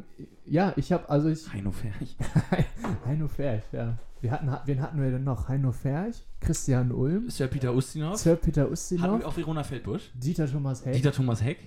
[0.47, 2.17] ja, ich habe, also ich, Heino Ferch.
[3.07, 3.99] Heino Ferch, ja.
[4.23, 5.49] Wir hatten, wen hatten wir denn noch?
[5.49, 8.17] Heino Ferch, Christian Ulm, Sir Peter Ustinov.
[8.17, 10.11] Sir Peter Hatten Ustinov, wir auch Verona Feldbusch.
[10.15, 10.95] Dieter Thomas Heck.
[10.95, 11.59] Dieter Thomas Heck.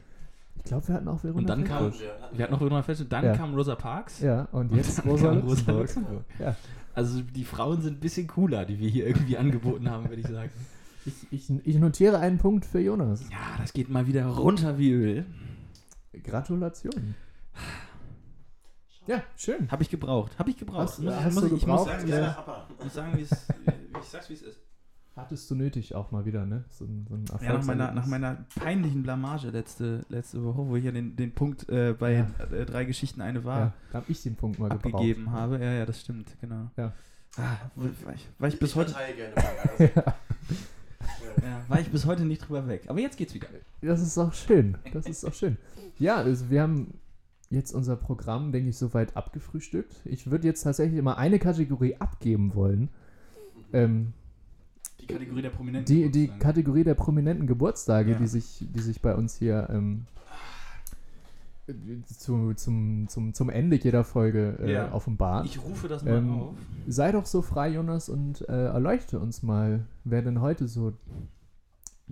[0.57, 2.01] Ich glaube, wir hatten auch Verona Und dann kam, Feldbusch.
[2.33, 3.07] wir hatten noch Verona Feldbusch.
[3.09, 3.35] Dann Ja.
[3.35, 4.21] kam Rosa Parks.
[4.21, 5.77] Ja, und jetzt Dann Rosa kam Luxemburg.
[5.79, 6.25] Luxemburg.
[6.39, 6.55] Ja.
[6.95, 10.27] Also die Frauen sind ein bisschen cooler, die wir hier irgendwie angeboten haben, würde ich
[10.27, 10.49] sagen.
[11.05, 13.23] Ich, ich, ich notiere einen Punkt für Jonas.
[13.29, 15.25] Ja, das geht mal wieder runter wie Öl.
[16.23, 17.15] Gratulation.
[19.05, 19.69] Ja, schön.
[19.69, 20.37] Habe ich gebraucht.
[20.39, 20.83] Habe ich gebraucht.
[20.83, 21.99] Hast- muss, ich- hast muss, du ich, ich muss gebraucht?
[21.99, 22.17] sagen, Ja.
[22.19, 22.67] ja.
[22.77, 24.59] ich muss sagen, wie es, wie ich sag's, wie es ist.
[25.15, 26.63] Hattest du nötig auch mal wieder, ne?
[26.71, 30.75] So, ein- so ein Ja, nach meiner, nach meiner peinlichen Blamage letzte, letzte Woche, wo
[30.77, 32.27] ich ja den, den Punkt äh, bei Ja.
[32.51, 35.35] äh, drei Geschichten eine Ja, war da habe ich den Punkt mal abgegeben gebraucht.
[35.37, 35.59] habe.
[35.59, 36.71] Ja, ja, das stimmt, genau.
[36.77, 36.93] Ja.
[37.37, 39.43] Ah, war, ich, war ich bis heute verteile gerne mal.
[39.79, 39.93] Also,
[41.43, 42.83] ja, war ich bis heute nicht drüber weg.
[42.87, 43.47] Aber jetzt geht's wieder.
[43.81, 44.77] Das ist auch schön.
[44.93, 45.57] Das ist auch schön.
[45.99, 46.99] Ja, also wir haben
[47.53, 49.95] jetzt unser Programm, denke ich, soweit abgefrühstückt.
[50.05, 52.89] Ich würde jetzt tatsächlich immer eine Kategorie abgeben wollen.
[53.71, 54.13] Ähm,
[54.99, 55.85] Die Kategorie der Prominenten.
[55.93, 58.17] die, die Kategorie der prominenten Geburtstage, Ja.
[58.17, 60.05] die, sich, die sich bei uns hier ähm,
[62.17, 64.91] zu, zum, zum, zum Ende jeder Folge äh, Ja.
[64.91, 65.45] offenbart.
[65.45, 66.55] Ich rufe das mal Ähm, auf.
[66.87, 70.93] Sei doch so frei, Jonas, und äh, erleuchte uns mal, wer denn heute so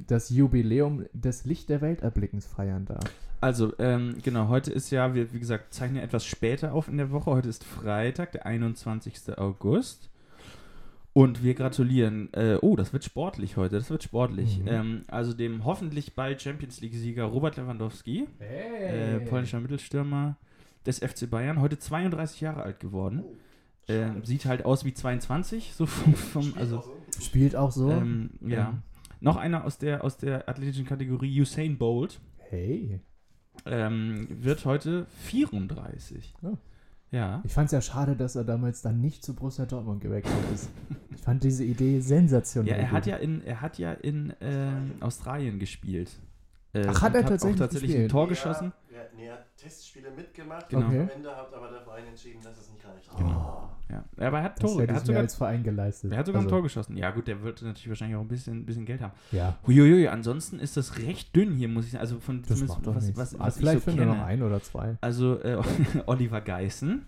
[0.08, 3.04] das Jubiläum des Licht der Welt erblickens feiern darf.
[3.40, 6.98] Also, ähm, genau, heute ist ja, wir, wie gesagt, zeichnen ja etwas später auf in
[6.98, 7.32] der Woche.
[7.32, 9.38] Heute ist Freitag, der 21.
[9.38, 10.10] August.
[11.14, 12.32] Und wir gratulieren.
[12.34, 14.60] Äh, oh, das wird sportlich heute, das wird sportlich.
[14.60, 14.68] Mhm.
[14.68, 20.38] Ähm, also dem hoffentlich bald Champions League-Sieger Robert Lewandowski, äh, polnischer Mittelstürmer
[20.86, 23.24] des FC Bayern, heute 32 Jahre alt geworden.
[23.88, 26.84] Ähm, sieht halt aus wie 22, so vom, vom also
[27.20, 27.92] Spielt auch so.
[27.92, 28.58] ähm, ja.
[28.58, 28.74] Ja.
[29.22, 32.20] Noch einer aus der aus der athletischen Kategorie Usain Bolt
[32.50, 33.00] Hey.
[33.66, 36.34] ähm, wird heute 34.
[36.42, 36.58] Ja.
[37.12, 37.42] Ja.
[37.44, 40.70] Ich fand es ja schade, dass er damals dann nicht zu Borussia Dortmund gewechselt ist.
[41.14, 42.74] Ich fand diese Idee sensationell.
[42.74, 46.10] Ja, er hat ja in, er hat ja in ähm, Australien gespielt.
[46.74, 48.72] Äh, Ach, hat er tatsächlich tatsächlich ein Tor geschossen.
[48.90, 50.70] Ja, nee, er hat Testspiele mitgemacht.
[50.70, 50.88] Genau.
[50.88, 51.02] Okay.
[51.02, 53.10] Am Ende hat aber der Verein entschieden, dass es nicht reicht.
[53.20, 54.06] Oh, Ja.
[54.28, 54.88] Aber er hat das Tore.
[54.88, 56.12] Er hat sogar, als Verein geleistet.
[56.12, 56.96] er hat sogar ein Also, Tor geschossen.
[56.96, 59.12] Ja, gut, der wird natürlich wahrscheinlich auch ein bisschen, bisschen Geld haben.
[59.32, 62.02] Ja, Huiuiui, ansonsten ist das recht dünn hier, muss ich sagen.
[62.02, 63.20] Also von das zumindest macht doch was, nichts.
[63.20, 64.98] was, Ah, was ich vielleicht so finden wir noch ein oder zwei.
[65.02, 65.58] Also äh,
[66.06, 67.02] Oliver Geißen.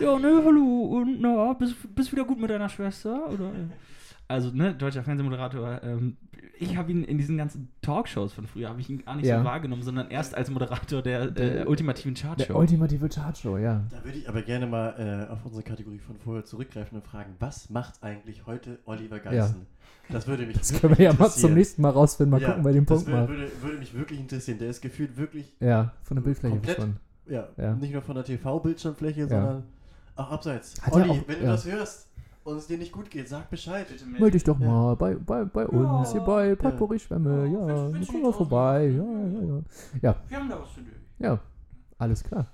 [0.00, 3.28] Ja, ne, hallo und na, bist, bist wieder gut mit deiner Schwester?
[3.30, 3.50] Oder?
[4.28, 5.80] Also, ne, deutscher Fernsehmoderator.
[5.84, 6.16] Ähm,
[6.58, 9.38] ich habe ihn in diesen ganzen Talkshows von früher, habe ich ihn gar nicht Ja.
[9.38, 12.58] so wahrgenommen, sondern erst als Moderator der, äh, Der- ultimativen Der Chartshow.
[12.58, 13.84] ultimative Chartshow, ja.
[13.90, 17.34] Da würde ich aber gerne mal äh, auf unsere Kategorie von vorher zurückgreifen und fragen,
[17.38, 19.64] was macht eigentlich heute Oliver Geißen?
[20.08, 21.54] Das würde mich Das können wir ja mal zum interessieren.
[21.54, 22.30] nächsten Mal rausfinden.
[22.32, 23.28] Mal Ja, gucken bei dem das Punkt mal.
[23.28, 24.58] würde, würde, würde mich wirklich interessieren.
[24.58, 26.96] Der ist gefühlt wirklich, Ja, von der Bildfläche verschwunden.
[27.28, 27.74] ja, Ja.
[27.74, 29.64] nicht nur von der TV-Bildschirmfläche, sondern
[30.16, 30.80] auch abseits.
[30.82, 31.52] Hat Olli, auch- wenn du ja.
[31.52, 32.08] das hörst
[32.46, 33.86] und es dir nicht gut geht, sag Bescheid.
[34.18, 34.66] Meld dich doch Ja.
[34.66, 37.46] mal bei, bei, bei uns, hier bei Potpourri Schwämme.
[37.46, 38.86] Ja, Ja, wenn's komm mal vorbei.
[38.86, 38.96] ist.
[38.96, 39.62] Ja, ja,
[40.02, 40.16] ja.
[40.28, 40.92] Wir haben da was zu tun.
[41.18, 41.38] Ja,
[41.98, 42.46] alles klar.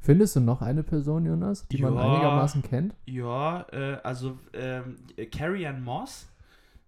[0.00, 2.00] Findest du noch eine Person, Jonas, die man Ja.
[2.00, 2.94] einigermaßen kennt?
[3.06, 6.28] Ja, äh, also ähm, äh, Carrie Ann Moss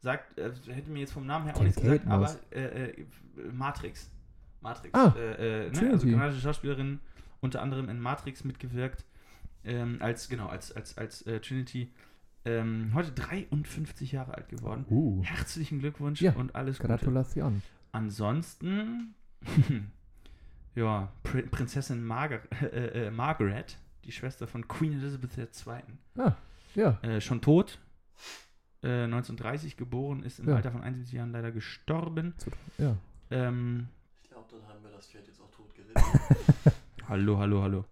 [0.00, 2.38] sagt, äh, hätte mir jetzt vom Namen her auch Kennt nichts gesagt, Kate aber Moss.
[2.50, 3.06] äh, äh,
[3.52, 4.10] Matrix.
[4.60, 4.94] Matrix.
[4.98, 5.90] Ah, äh, äh, ne?
[5.92, 7.00] Also kanadische Schauspielerin,
[7.40, 9.04] unter anderem in Matrix mitgewirkt,
[9.64, 11.90] ähm, als, genau, als, als, als äh, Trinity.
[12.46, 14.84] Ähm, heute 53 Jahre alt geworden.
[14.88, 16.88] Uh, Herzlichen Glückwunsch Ja, und alles Gute.
[16.88, 17.60] Gratulation.
[17.92, 19.14] Ansonsten,
[20.74, 25.82] ja, Pr Prinzessin Margar äh, äh, Margaret, die Schwester von Queen Elizabeth II.
[26.74, 27.78] Ja, Äh, schon tot.
[28.82, 30.56] Äh, 1930 geboren, ist im Ja.
[30.56, 32.34] Alter von 71 Jahren leider gestorben.
[32.78, 32.96] ja.
[33.30, 33.88] Ähm,
[34.22, 36.00] Ich glaube, dann haben wir das Pferd jetzt auch tot geritten.
[37.08, 37.84] hallo, hallo, hallo.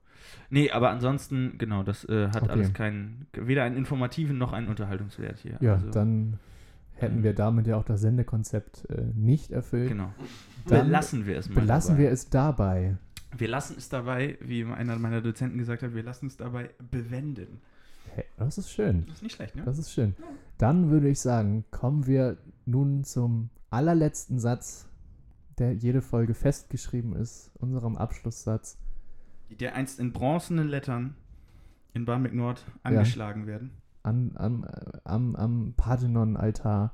[0.51, 2.53] Nee, aber ansonsten, genau, das äh, hat Okay.
[2.53, 5.57] alles keinen, weder einen informativen noch einen Unterhaltungswert hier.
[5.61, 6.39] Ja, also, dann
[6.95, 9.89] hätten wir damit ja auch das Sendekonzept äh, nicht erfüllt.
[9.89, 10.13] Genau.
[10.67, 11.61] Dann belassen wir es mal.
[11.61, 12.03] Belassen dabei.
[12.03, 12.97] wir es dabei.
[13.37, 17.61] Wir lassen es dabei, wie einer meiner Dozenten gesagt hat, wir lassen es dabei bewenden.
[18.15, 19.07] Hey, das ist schön.
[19.07, 19.63] Das ist nicht schlecht, ne?
[19.65, 20.15] Das ist schön.
[20.57, 24.87] Dann würde ich sagen, kommen wir nun zum allerletzten Satz,
[25.59, 28.79] der jede Folge festgeschrieben ist, unserem Abschlusssatz.
[29.51, 31.17] Der einst in bronzenen Lettern
[31.93, 33.71] in Barmbek Nord angeschlagen werden.
[34.03, 34.65] an, am,
[35.05, 36.93] am, am Parthenon-Altar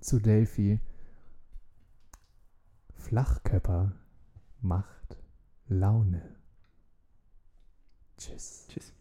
[0.00, 0.80] zu Delphi.
[2.94, 3.92] Flachkörper
[4.60, 5.16] macht
[5.68, 6.36] Laune.
[8.16, 8.66] Tschüss.
[8.68, 8.97] Tschüss.